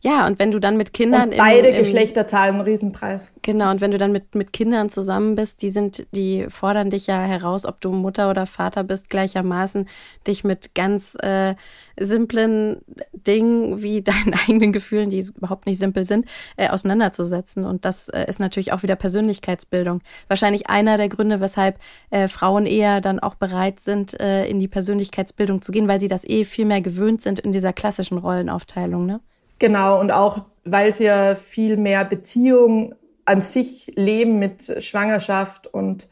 [0.00, 1.30] Ja, und wenn du dann mit Kindern.
[1.30, 3.30] Und beide im, im, Geschlechter zahlen einen Riesenpreis.
[3.42, 7.06] Genau, und wenn du dann mit, mit Kindern zusammen bist, die sind, die fordern dich
[7.06, 9.88] ja heraus, ob du Mutter oder Vater bist, gleichermaßen,
[10.26, 11.54] dich mit ganz äh,
[11.98, 16.26] simplen Dingen wie deinen eigenen Gefühlen, die überhaupt nicht simpel sind,
[16.56, 17.64] äh, auseinanderzusetzen.
[17.64, 20.00] Und das äh, ist natürlich auch wieder Persönlichkeitsbildung.
[20.28, 21.78] Wahrscheinlich einer der Gründe, weshalb
[22.10, 26.08] äh, Frauen eher dann auch bereit sind, äh, in die Persönlichkeitsbildung zu gehen, weil sie
[26.08, 29.20] das eh viel mehr gewöhnt sind in dieser klassischen Rollenaufteilung, ne?
[29.58, 32.94] Genau, und auch, weil sie ja viel mehr Beziehung
[33.24, 36.08] an sich leben mit Schwangerschaft und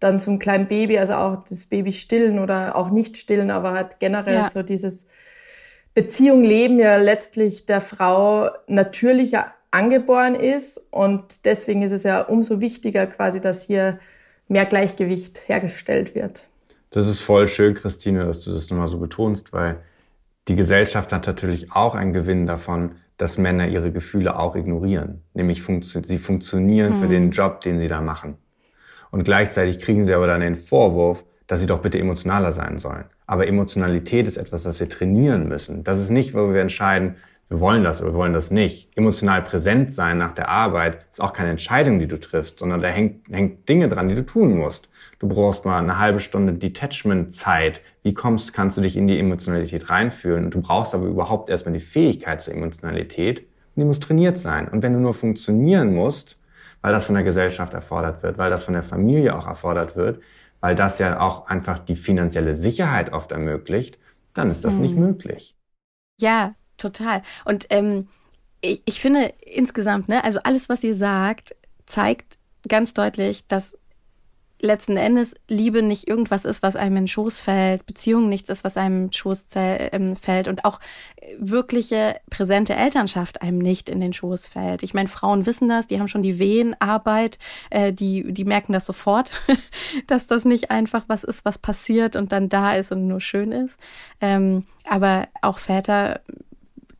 [0.00, 3.98] dann zum kleinen Baby, also auch das Baby stillen oder auch nicht stillen, aber halt
[3.98, 4.50] generell ja.
[4.50, 5.06] so dieses
[5.94, 12.60] Beziehung leben ja letztlich der Frau natürlicher angeboren ist und deswegen ist es ja umso
[12.60, 13.98] wichtiger quasi, dass hier
[14.46, 16.48] mehr Gleichgewicht hergestellt wird.
[16.90, 19.80] Das ist voll schön, Christine, dass du das nochmal so betonst, weil
[20.48, 25.22] die Gesellschaft hat natürlich auch einen Gewinn davon, dass Männer ihre Gefühle auch ignorieren.
[25.34, 27.00] Nämlich funktio sie funktionieren mhm.
[27.00, 28.36] für den Job, den sie da machen.
[29.10, 33.04] Und gleichzeitig kriegen sie aber dann den Vorwurf, dass sie doch bitte emotionaler sein sollen.
[33.26, 35.84] Aber Emotionalität ist etwas, das wir trainieren müssen.
[35.84, 37.16] Das ist nicht, wo wir entscheiden,
[37.48, 38.94] wir wollen das oder wir wollen das nicht.
[38.96, 42.88] Emotional präsent sein nach der Arbeit ist auch keine Entscheidung, die du triffst, sondern da
[42.88, 44.88] hängt, hängt Dinge dran, die du tun musst.
[45.18, 47.80] Du brauchst mal eine halbe Stunde Detachment-Zeit.
[48.02, 50.44] Wie kommst, kannst du dich in die Emotionalität reinfühlen?
[50.44, 53.40] Und du brauchst aber überhaupt erstmal die Fähigkeit zur Emotionalität.
[53.40, 54.68] Und die muss trainiert sein.
[54.68, 56.38] Und wenn du nur funktionieren musst,
[56.82, 60.20] weil das von der Gesellschaft erfordert wird, weil das von der Familie auch erfordert wird,
[60.60, 63.98] weil das ja auch einfach die finanzielle Sicherheit oft ermöglicht,
[64.34, 64.82] dann ist das mhm.
[64.82, 65.56] nicht möglich.
[66.20, 67.22] Ja, total.
[67.44, 68.08] Und ähm,
[68.60, 71.54] ich, ich finde insgesamt, ne, also alles, was ihr sagt,
[71.86, 73.76] zeigt ganz deutlich, dass
[74.60, 78.64] letzten Endes Liebe nicht irgendwas ist, was einem in den Schoß fällt, Beziehung nichts ist,
[78.64, 80.80] was einem in den Schoß ähm, fällt und auch
[81.38, 84.82] wirkliche präsente Elternschaft einem nicht in den Schoß fällt.
[84.82, 87.38] Ich meine, Frauen wissen das, die haben schon die Wehenarbeit,
[87.70, 89.30] äh, die, die merken das sofort,
[90.08, 93.52] dass das nicht einfach was ist, was passiert und dann da ist und nur schön
[93.52, 93.78] ist.
[94.20, 96.20] Ähm, aber auch Väter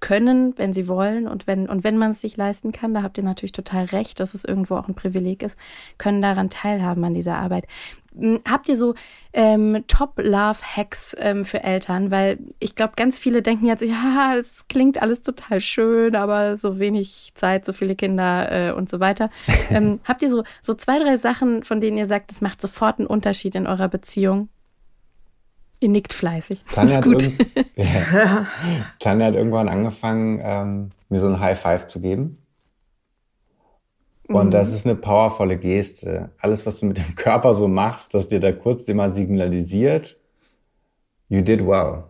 [0.00, 3.18] können, wenn sie wollen und wenn, und wenn man es sich leisten kann, da habt
[3.18, 5.58] ihr natürlich total recht, dass es irgendwo auch ein Privileg ist,
[5.98, 7.66] können daran teilhaben an dieser Arbeit.
[8.16, 8.94] Hm, habt ihr so
[9.32, 12.10] ähm, Top-Love-Hacks ähm, für Eltern?
[12.10, 16.78] Weil ich glaube, ganz viele denken jetzt, ja, es klingt alles total schön, aber so
[16.78, 19.30] wenig Zeit, so viele Kinder äh, und so weiter.
[19.70, 22.98] ähm, habt ihr so, so zwei, drei Sachen, von denen ihr sagt, das macht sofort
[22.98, 24.48] einen Unterschied in eurer Beziehung?
[25.80, 26.64] Ihr nickt fleißig.
[26.64, 27.30] Tanja, hat, gut.
[27.76, 28.46] ja.
[28.98, 32.38] Tanja hat irgendwann angefangen, ähm, mir so ein High Five zu geben.
[34.28, 34.50] Und mhm.
[34.50, 36.30] das ist eine powervolle Geste.
[36.38, 40.18] Alles, was du mit dem Körper so machst, dass dir da kurz immer signalisiert,
[41.28, 42.04] you did well.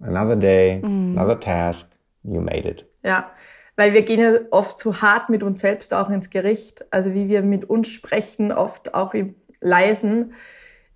[0.00, 1.16] Another day, mhm.
[1.16, 1.90] another task,
[2.22, 2.86] you made it.
[3.02, 3.30] Ja,
[3.76, 6.84] weil wir gehen ja oft zu hart mit uns selbst auch ins Gericht.
[6.90, 10.32] Also wie wir mit uns sprechen, oft auch im Leisen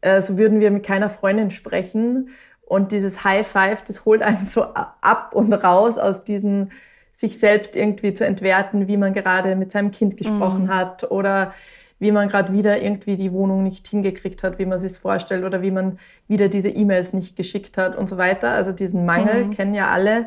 [0.05, 2.29] äh, so würden wir mit keiner Freundin sprechen.
[2.61, 6.71] Und dieses High Five, das holt einen so ab und raus aus diesem
[7.11, 10.75] sich selbst irgendwie zu entwerten, wie man gerade mit seinem Kind gesprochen mhm.
[10.75, 11.55] hat oder
[12.01, 15.63] wie man gerade wieder irgendwie die Wohnung nicht hingekriegt hat, wie man sich vorstellt oder
[15.63, 18.51] wie man wieder diese E-Mails nicht geschickt hat und so weiter.
[18.51, 19.51] Also diesen Mangel mhm.
[19.53, 20.27] kennen ja alle.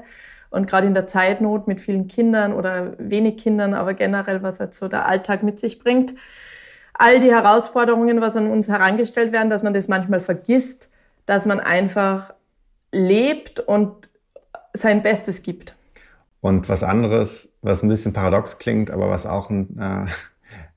[0.50, 4.74] Und gerade in der Zeitnot mit vielen Kindern oder wenig Kindern, aber generell, was halt
[4.74, 6.14] so der Alltag mit sich bringt,
[6.98, 10.92] all die Herausforderungen, was an uns herangestellt werden, dass man das manchmal vergisst,
[11.26, 12.34] dass man einfach
[12.92, 14.08] lebt und
[14.74, 15.76] sein Bestes gibt.
[16.42, 20.06] Und was anderes, was ein bisschen paradox klingt, aber was auch ein, äh,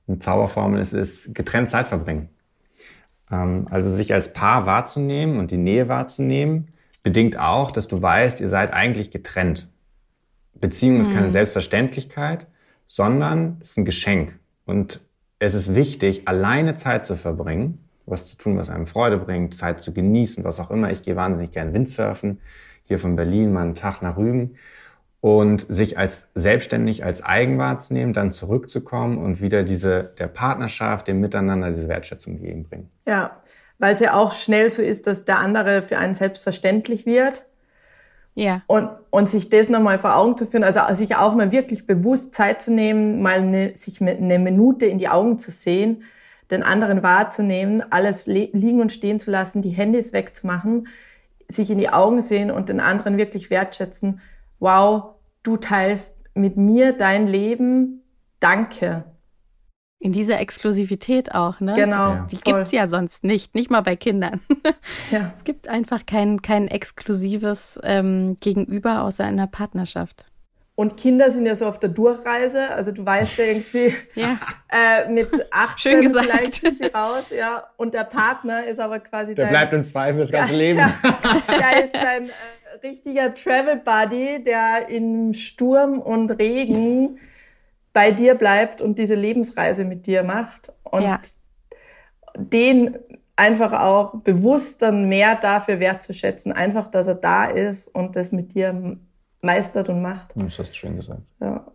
[0.07, 2.29] eine Zauberformel ist, ist getrennt Zeit verbringen.
[3.31, 6.69] Ähm, also sich als Paar wahrzunehmen und die Nähe wahrzunehmen,
[7.03, 9.67] bedingt auch, dass du weißt, ihr seid eigentlich getrennt.
[10.55, 11.31] Beziehung ist keine mhm.
[11.31, 12.47] Selbstverständlichkeit,
[12.85, 14.37] sondern ist ein Geschenk.
[14.65, 15.01] Und
[15.41, 19.81] es ist wichtig, alleine Zeit zu verbringen, was zu tun, was einem Freude bringt, Zeit
[19.81, 20.91] zu genießen, was auch immer.
[20.91, 22.39] Ich gehe wahnsinnig gern Windsurfen,
[22.83, 24.55] hier von Berlin mal einen Tag nach Rügen
[25.19, 31.19] und sich als selbstständig, als Eigen wahrzunehmen, dann zurückzukommen und wieder diese, der Partnerschaft, dem
[31.19, 32.91] Miteinander diese Wertschätzung entgegenbringen.
[33.07, 33.41] Ja,
[33.79, 37.47] weil es ja auch schnell so ist, dass der andere für einen selbstverständlich wird
[38.33, 38.61] ja.
[38.67, 42.33] Und, und sich das nochmal vor Augen zu führen, also sich auch mal wirklich bewusst
[42.33, 46.03] Zeit zu nehmen, mal eine, sich eine Minute in die Augen zu sehen,
[46.49, 50.87] den anderen wahrzunehmen, alles liegen und stehen zu lassen, die Handys wegzumachen,
[51.47, 54.21] sich in die Augen sehen und den anderen wirklich wertschätzen.
[54.59, 58.03] Wow, du teilst mit mir dein Leben.
[58.39, 59.03] Danke.
[60.03, 61.75] In dieser Exklusivität auch, ne?
[61.75, 62.15] Genau.
[62.15, 62.55] Das, die voll.
[62.55, 64.41] gibt's ja sonst nicht, nicht mal bei Kindern.
[65.11, 65.33] Ja.
[65.35, 70.25] Es gibt einfach kein, kein exklusives ähm, Gegenüber außer einer Partnerschaft.
[70.75, 72.69] Und Kinder sind ja so auf der Durchreise.
[72.71, 74.37] Also du weißt ja irgendwie, ja.
[74.73, 77.67] Äh, mit 18 vielleicht sind sie raus, ja.
[77.75, 80.79] Und der Partner ist aber quasi Der dein, bleibt im Zweifel das ganze ja, Leben.
[80.79, 80.93] Ja,
[81.49, 87.19] der ist dein äh, richtiger Travel Buddy, der in Sturm und Regen
[87.93, 90.73] bei dir bleibt und diese Lebensreise mit dir macht.
[90.83, 91.19] Und ja.
[92.35, 92.97] den
[93.35, 98.53] einfach auch bewusst dann mehr dafür wertzuschätzen, einfach, dass er da ist und das mit
[98.53, 98.97] dir
[99.41, 100.33] meistert und macht.
[100.35, 101.21] Das hast du schön gesagt.
[101.39, 101.65] Ja.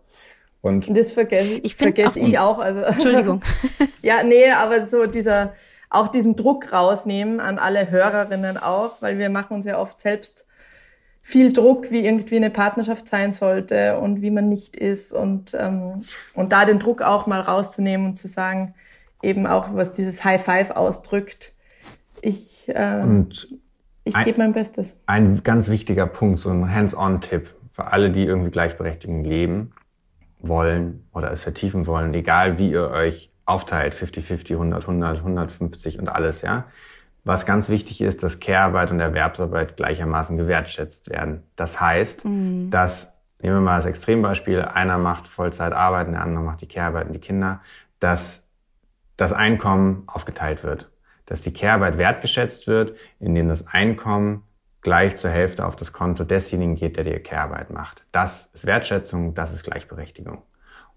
[0.61, 2.59] Und, das vergesse ich, vergesse ich auch.
[2.59, 3.41] Also, Entschuldigung.
[4.01, 5.53] ja, nee, aber so dieser,
[5.89, 10.46] auch diesen Druck rausnehmen an alle Hörerinnen auch, weil wir machen uns ja oft selbst
[11.27, 16.05] viel Druck, wie irgendwie eine Partnerschaft sein sollte und wie man nicht ist und, ähm,
[16.33, 18.75] und da den Druck auch mal rauszunehmen und zu sagen,
[19.21, 21.51] eben auch, was dieses High Five ausdrückt,
[22.21, 23.03] ich, äh,
[24.05, 25.01] ich gebe mein Bestes.
[25.05, 29.73] Ein ganz wichtiger Punkt, so ein Hands-on-Tipp für alle, die irgendwie Gleichberechtigung leben
[30.39, 36.07] wollen oder es vertiefen wollen, egal wie ihr euch aufteilt, 50-50, 100, 100, 150 und
[36.07, 36.67] alles, ja.
[37.27, 41.43] Was ganz wichtig ist, dass Care-Arbeit und Erwerbsarbeit gleichermaßen gewertschätzt werden.
[41.57, 42.69] Das heißt, mhm.
[42.71, 47.07] dass, nehmen wir mal das Extrembeispiel, einer macht Vollzeit arbeiten, der andere macht die Care-Arbeit
[47.07, 47.59] und die Kinder,
[47.99, 48.49] dass
[49.17, 50.89] das Einkommen aufgeteilt wird.
[51.25, 54.43] Dass die Care-Arbeit wertgeschätzt wird, indem das Einkommen
[54.81, 58.05] gleich zur Hälfte auf das Konto desjenigen geht, der die Care-Arbeit macht.
[58.13, 60.43] Das ist Wertschätzung, das ist Gleichberechtigung.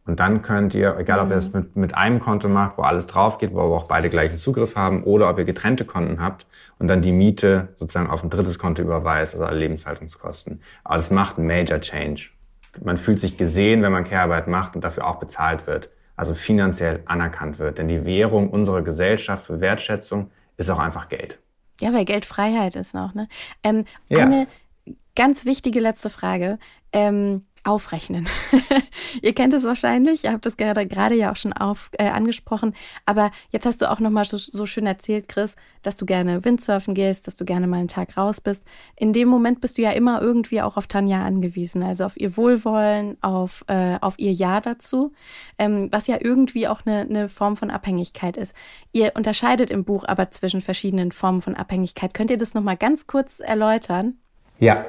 [0.07, 3.07] Und dann könnt ihr, egal ob ihr es mit, mit einem Konto macht, wo alles
[3.07, 6.47] drauf geht, wo aber auch beide gleichen Zugriff haben, oder ob ihr getrennte Konten habt
[6.79, 10.63] und dann die Miete sozusagen auf ein drittes Konto überweist, also alle Lebenshaltungskosten.
[10.83, 12.31] Aber das macht einen Major Change.
[12.83, 17.03] Man fühlt sich gesehen, wenn man Care-Arbeit macht und dafür auch bezahlt wird, also finanziell
[17.05, 17.79] anerkannt wird.
[17.79, 21.39] Denn die Währung unserer Gesellschaft für Wertschätzung ist auch einfach Geld.
[21.81, 23.15] Ja, weil Geld Freiheit ist noch.
[23.15, 23.29] Ne?
[23.63, 24.19] Ähm, ja.
[24.21, 24.47] Eine
[25.17, 26.59] ganz wichtige letzte Frage.
[26.93, 28.29] Ähm, aufrechnen.
[29.23, 32.75] Ihr kennt es wahrscheinlich, ihr habt das gerade, gerade ja auch schon auf, äh, angesprochen,
[33.07, 36.95] aber jetzt hast du auch nochmal so, so schön erzählt, Chris, dass du gerne Windsurfen
[36.95, 38.65] gehst, dass du gerne mal einen Tag raus bist.
[38.97, 42.37] In dem Moment bist du ja immer irgendwie auch auf Tanja angewiesen, also auf ihr
[42.37, 45.13] Wohlwollen, auf, äh, auf ihr Ja dazu,
[45.59, 48.55] ähm, was ja irgendwie auch eine, eine Form von Abhängigkeit ist.
[48.93, 52.15] Ihr unterscheidet im Buch aber zwischen verschiedenen Formen von Abhängigkeit.
[52.15, 54.15] Könnt ihr das nochmal ganz kurz erläutern?
[54.59, 54.85] Ja.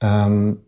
[0.00, 0.60] Ähm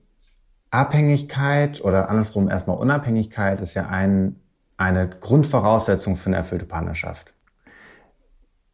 [0.71, 4.37] Abhängigkeit oder andersrum erstmal Unabhängigkeit ist ja ein,
[4.77, 7.35] eine Grundvoraussetzung für eine erfüllte Partnerschaft.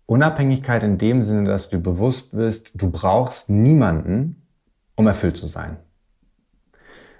[0.06, 4.46] Unabhängigkeit in dem Sinne, dass du bewusst bist, du brauchst niemanden,
[4.94, 5.78] um erfüllt zu sein.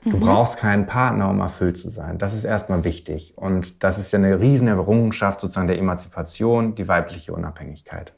[0.04, 0.20] Du mhm.
[0.20, 2.18] brauchst keinen Partner, um erfüllt zu sein.
[2.18, 3.36] Das ist erstmal wichtig.
[3.36, 8.12] Und das ist ja eine riesen Errungenschaft sozusagen der Emanzipation, die weibliche Unabhängigkeit.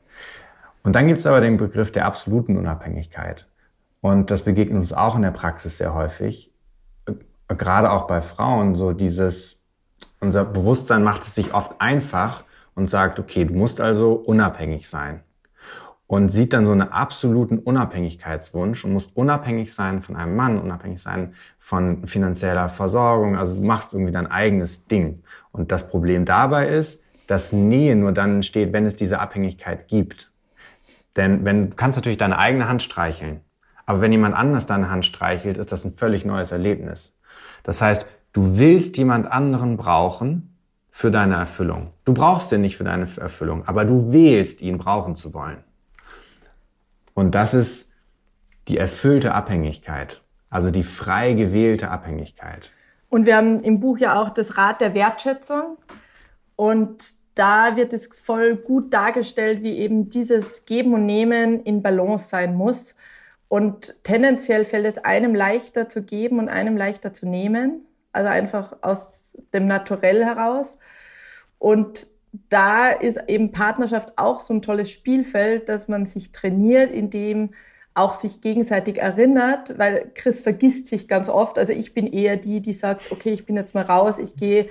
[0.82, 3.46] Und dann gibt es aber den Begriff der absoluten Unabhängigkeit.
[4.00, 6.52] Und das begegnet uns auch in der Praxis sehr häufig.
[7.48, 9.62] Gerade auch bei Frauen, so dieses,
[10.20, 12.44] unser Bewusstsein macht es sich oft einfach
[12.74, 15.22] und sagt, okay, du musst also unabhängig sein.
[16.06, 21.02] Und sieht dann so einen absoluten Unabhängigkeitswunsch und musst unabhängig sein von einem Mann, unabhängig
[21.02, 23.36] sein von finanzieller Versorgung.
[23.36, 25.22] Also du machst irgendwie dein eigenes Ding.
[25.52, 30.30] Und das Problem dabei ist, dass Nähe nur dann entsteht, wenn es diese Abhängigkeit gibt.
[31.16, 33.42] Denn wenn, du kannst natürlich deine eigene Hand streicheln.
[33.88, 37.16] Aber wenn jemand anders deine Hand streichelt, ist das ein völlig neues Erlebnis.
[37.62, 40.58] Das heißt, du willst jemand anderen brauchen
[40.90, 41.94] für deine Erfüllung.
[42.04, 45.64] Du brauchst ihn nicht für deine Erfüllung, aber du wählst ihn brauchen zu wollen.
[47.14, 47.90] Und das ist
[48.68, 50.20] die erfüllte Abhängigkeit,
[50.50, 52.70] also die frei gewählte Abhängigkeit.
[53.08, 55.78] Und wir haben im Buch ja auch das Rad der Wertschätzung.
[56.56, 62.28] Und da wird es voll gut dargestellt, wie eben dieses Geben und Nehmen in Balance
[62.28, 62.94] sein muss.
[63.48, 67.86] Und tendenziell fällt es einem leichter zu geben und einem leichter zu nehmen.
[68.12, 70.78] Also einfach aus dem Naturell heraus.
[71.58, 72.08] Und
[72.50, 77.50] da ist eben Partnerschaft auch so ein tolles Spielfeld, dass man sich trainiert, indem
[77.94, 81.58] auch sich gegenseitig erinnert, weil Chris vergisst sich ganz oft.
[81.58, 84.68] Also ich bin eher die, die sagt, okay, ich bin jetzt mal raus, ich gehe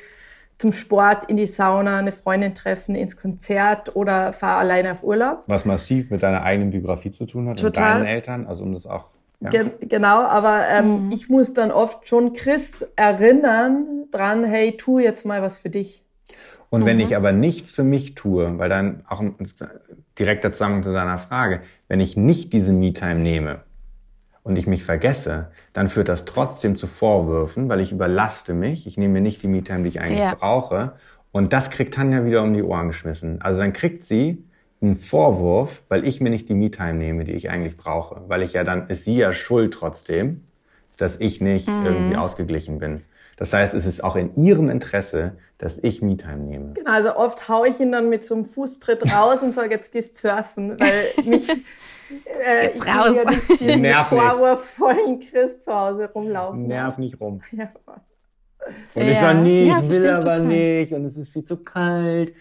[0.58, 5.44] zum Sport, in die Sauna, eine Freundin treffen, ins Konzert oder fahre alleine auf Urlaub.
[5.48, 7.98] Was massiv mit deiner eigenen Biografie zu tun hat Total.
[7.98, 9.06] und deinen Eltern, also um das auch.
[9.40, 9.52] Ja.
[9.52, 11.12] Gen genau, aber ähm, mhm.
[11.12, 16.04] ich muss dann oft schon Chris erinnern dran, hey, tu jetzt mal was für dich.
[16.70, 16.86] Und mhm.
[16.86, 19.24] wenn ich aber nichts für mich tue, weil dann auch
[20.18, 23.62] direkter Zusammenhang zu deiner Frage, wenn ich nicht diese Me-Time nehme,
[24.48, 28.88] und ich mich vergesse, dann führt das trotzdem zu Vorwürfen, weil ich überlaste mich.
[28.88, 30.36] Ich nehme mir nicht die Me-Time, die ich eigentlich ja.
[30.36, 30.94] brauche.
[31.32, 33.42] Und das kriegt Tanja wieder um die Ohren geschmissen.
[33.42, 34.44] Also dann kriegt sie
[34.82, 38.22] einen Vorwurf, weil ich mir nicht die Me-Time nehme, die ich eigentlich brauche.
[38.28, 40.46] Weil ich ja dann, ist sie ja schuld trotzdem,
[40.96, 41.86] dass ich nicht mhm.
[41.86, 43.02] irgendwie ausgeglichen bin.
[43.36, 46.74] Das heißt, es ist auch in ihrem Interesse, dass ich Me-Time nehme.
[46.74, 49.92] Genau, also oft haue ich ihn dann mit so einem Fußtritt raus und sage, jetzt
[49.92, 51.52] gehst surfen, weil mich
[52.10, 53.16] äh, geht's raus.
[53.16, 56.68] Ja den vorwurfsvollen Chris zu Hause rumlaufen.
[56.68, 57.42] Nerv nicht rum.
[58.96, 59.12] Ja, und ja.
[59.12, 60.42] ich sage, nee, ja, ich will aber total.
[60.42, 62.34] nicht und es ist viel zu kalt.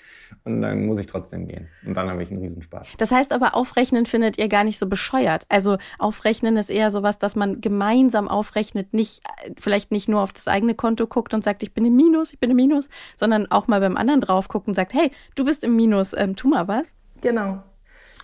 [0.44, 1.68] Und dann muss ich trotzdem gehen.
[1.84, 2.94] Und dann habe ich einen Riesenspaß.
[2.98, 5.46] Das heißt aber, aufrechnen findet ihr gar nicht so bescheuert.
[5.48, 9.22] Also aufrechnen ist eher sowas, dass man gemeinsam aufrechnet, nicht,
[9.58, 12.40] vielleicht nicht nur auf das eigene Konto guckt und sagt, ich bin im Minus, ich
[12.40, 15.64] bin im Minus, sondern auch mal beim anderen drauf guckt und sagt, hey, du bist
[15.64, 16.94] im Minus, ähm, tu mal was.
[17.20, 17.62] Genau.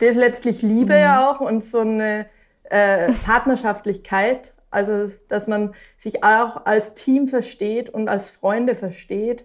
[0.03, 1.00] Das ist letztlich Liebe mhm.
[1.00, 2.26] ja auch und so eine
[2.64, 4.53] äh, Partnerschaftlichkeit.
[4.68, 9.44] Also, dass man sich auch als Team versteht und als Freunde versteht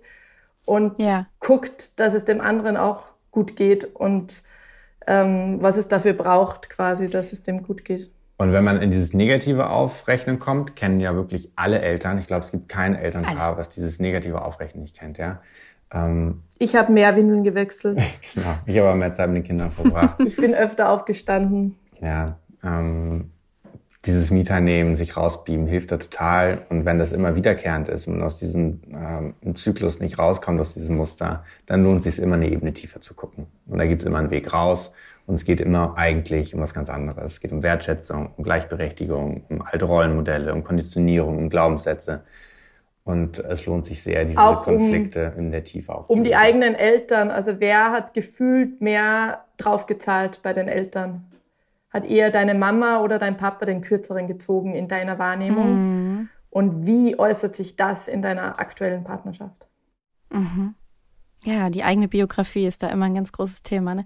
[0.65, 1.27] und ja.
[1.39, 4.41] guckt, dass es dem anderen auch gut geht und
[5.05, 8.09] ähm, was es dafür braucht, quasi, dass es dem gut geht.
[8.37, 12.17] Und wenn man in dieses negative Aufrechnen kommt, kennen ja wirklich alle Eltern.
[12.17, 13.57] Ich glaube, es gibt kein Elternpaar, alle.
[13.57, 15.19] was dieses negative Aufrechnen nicht kennt.
[15.19, 15.41] Ja.
[15.91, 17.97] Ähm, ich habe mehr Windeln gewechselt.
[18.33, 20.19] genau, ich habe mehr Zeit mit den Kindern verbracht.
[20.25, 21.75] ich bin öfter aufgestanden.
[22.01, 23.31] Ja, ähm,
[24.05, 26.65] dieses Mieter nehmen, sich rausbieben, hilft da total.
[26.69, 30.95] Und wenn das immer wiederkehrend ist und aus diesem ähm, Zyklus nicht rauskommt, aus diesem
[30.95, 33.47] Muster, dann lohnt es sich immer eine Ebene tiefer zu gucken.
[33.67, 34.93] Und da gibt es immer einen Weg raus.
[35.25, 37.33] Und es geht immer eigentlich um was ganz anderes.
[37.33, 42.21] Es geht um Wertschätzung, um Gleichberechtigung, um alte Rollenmodelle, um Konditionierung, um Glaubenssätze.
[43.07, 46.19] Und es lohnt sich sehr, diese auch Konflikte um, in der Tiefe aufzunehmen.
[46.19, 47.31] Um die eigenen Eltern.
[47.31, 51.23] Also wer hat gefühlt mehr draufgezahlt bei den Eltern?
[51.89, 55.75] Hat eher deine Mama oder dein Papa den kürzeren gezogen in deiner Wahrnehmung?
[55.75, 56.29] Mhm.
[56.49, 59.67] Und wie äußert sich das in deiner aktuellen Partnerschaft?
[60.29, 60.75] Mhm.
[61.45, 63.95] Ja, die eigene Biografie ist da immer ein ganz großes Thema.
[63.95, 64.03] Ne?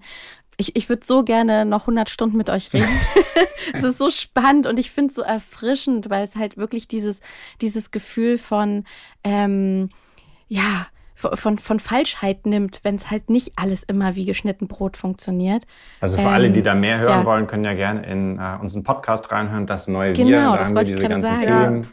[0.58, 2.88] Ich, ich würde so gerne noch 100 Stunden mit euch reden.
[3.72, 7.20] es ist so spannend und ich finde es so erfrischend, weil es halt wirklich dieses,
[7.60, 8.84] dieses Gefühl von,
[9.24, 9.88] ähm,
[10.48, 15.64] ja, von, von Falschheit nimmt, wenn es halt nicht alles immer wie geschnitten Brot funktioniert.
[16.00, 17.24] Also für ähm, alle, die ähm, da mehr hören ja.
[17.24, 20.38] wollen, können ja gerne in uh, unseren Podcast reinhören, das neue genau, Wir.
[20.38, 21.42] Genau, das wollte ich gerade sagen.
[21.42, 21.88] Themen.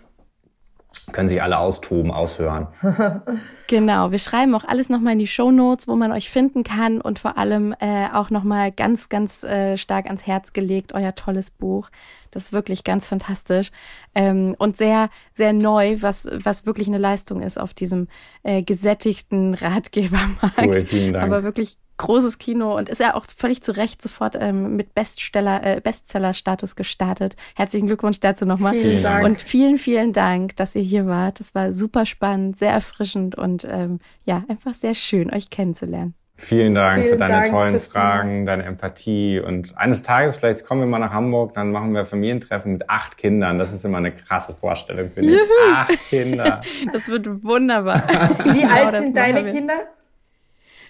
[1.11, 2.67] Können sich alle austoben, aushören.
[3.67, 7.01] genau, wir schreiben auch alles nochmal in die Show Notes, wo man euch finden kann
[7.01, 11.49] und vor allem äh, auch nochmal ganz, ganz äh, stark ans Herz gelegt, euer tolles
[11.49, 11.89] Buch.
[12.31, 13.71] Das ist wirklich ganz fantastisch
[14.15, 18.07] ähm, und sehr, sehr neu, was, was wirklich eine Leistung ist auf diesem
[18.43, 20.57] äh, gesättigten Ratgebermarkt.
[20.57, 21.25] Cool, vielen Dank.
[21.25, 25.63] Aber wirklich großes Kino und ist ja auch völlig zu Recht sofort ähm, mit Beststeller,
[25.63, 27.35] äh, Bestseller-Status gestartet.
[27.55, 28.73] Herzlichen Glückwunsch dazu nochmal.
[28.73, 29.25] Vielen Dank.
[29.25, 31.39] Und vielen, vielen Dank, dass ihr hier wart.
[31.39, 36.15] Das war super spannend, sehr erfrischend und ähm, ja, einfach sehr schön, euch kennenzulernen.
[36.37, 37.91] Vielen Dank Vielen für deine Dank, tollen Christine.
[37.91, 39.41] Fragen, deine Empathie.
[39.41, 43.17] Und eines Tages, vielleicht kommen wir mal nach Hamburg, dann machen wir Familientreffen mit acht
[43.17, 43.59] Kindern.
[43.59, 45.39] Das ist immer eine krasse Vorstellung, finde ich.
[45.73, 46.61] Acht Kinder.
[46.93, 48.03] Das wird wunderbar.
[48.45, 49.73] Wie genau alt sind deine Kinder?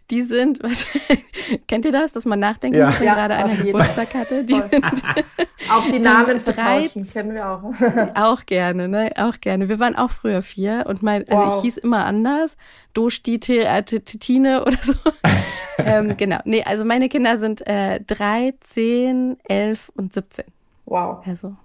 [0.10, 0.86] Die sind, was,
[1.68, 2.94] kennt ihr das, dass man nachdenkt, ja.
[2.98, 4.44] wenn ja, gerade einer Geburtstag hatte?
[4.44, 4.84] Die sind,
[5.72, 7.64] auch die Namen vertauschen, kennen wir auch.
[8.16, 9.12] auch gerne, ne?
[9.18, 9.70] Auch gerne.
[9.70, 11.58] Wir waren auch früher vier und mein, also wow.
[11.58, 12.58] ich hieß immer anders.
[12.94, 14.94] Dosti äh, Tine oder so.
[15.78, 16.40] ähm, genau.
[16.46, 20.46] Nee, also meine Kinder sind äh, drei, zehn, elf und siebzehn.
[20.86, 21.26] Wow.
[21.26, 21.56] Also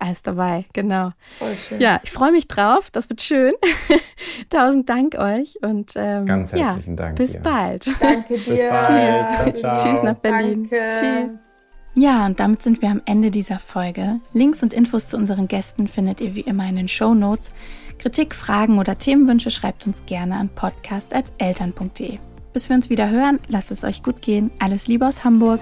[0.00, 1.12] alles dabei, genau.
[1.38, 1.80] Voll schön.
[1.80, 2.90] Ja, ich freue mich drauf.
[2.90, 3.52] Das wird schön.
[4.50, 7.16] Tausend Dank euch und ähm, ganz herzlichen ja, Dank.
[7.16, 7.40] Bis dir.
[7.40, 7.86] bald.
[8.00, 8.70] Danke dir.
[8.70, 9.54] Bis bald.
[9.54, 9.60] Tschüss.
[9.60, 9.74] Ciao, ciao.
[9.74, 10.68] Tschüss nach Berlin.
[10.70, 10.88] Danke.
[10.88, 11.38] Tschüss.
[11.94, 14.20] Ja, und damit sind wir am Ende dieser Folge.
[14.32, 17.52] Links und Infos zu unseren Gästen findet ihr wie immer in den Show Notes.
[17.98, 22.18] Kritik, Fragen oder Themenwünsche schreibt uns gerne an podcast.eltern.de.
[22.52, 24.50] Bis wir uns wieder hören, lasst es euch gut gehen.
[24.58, 25.60] Alles Liebe aus Hamburg.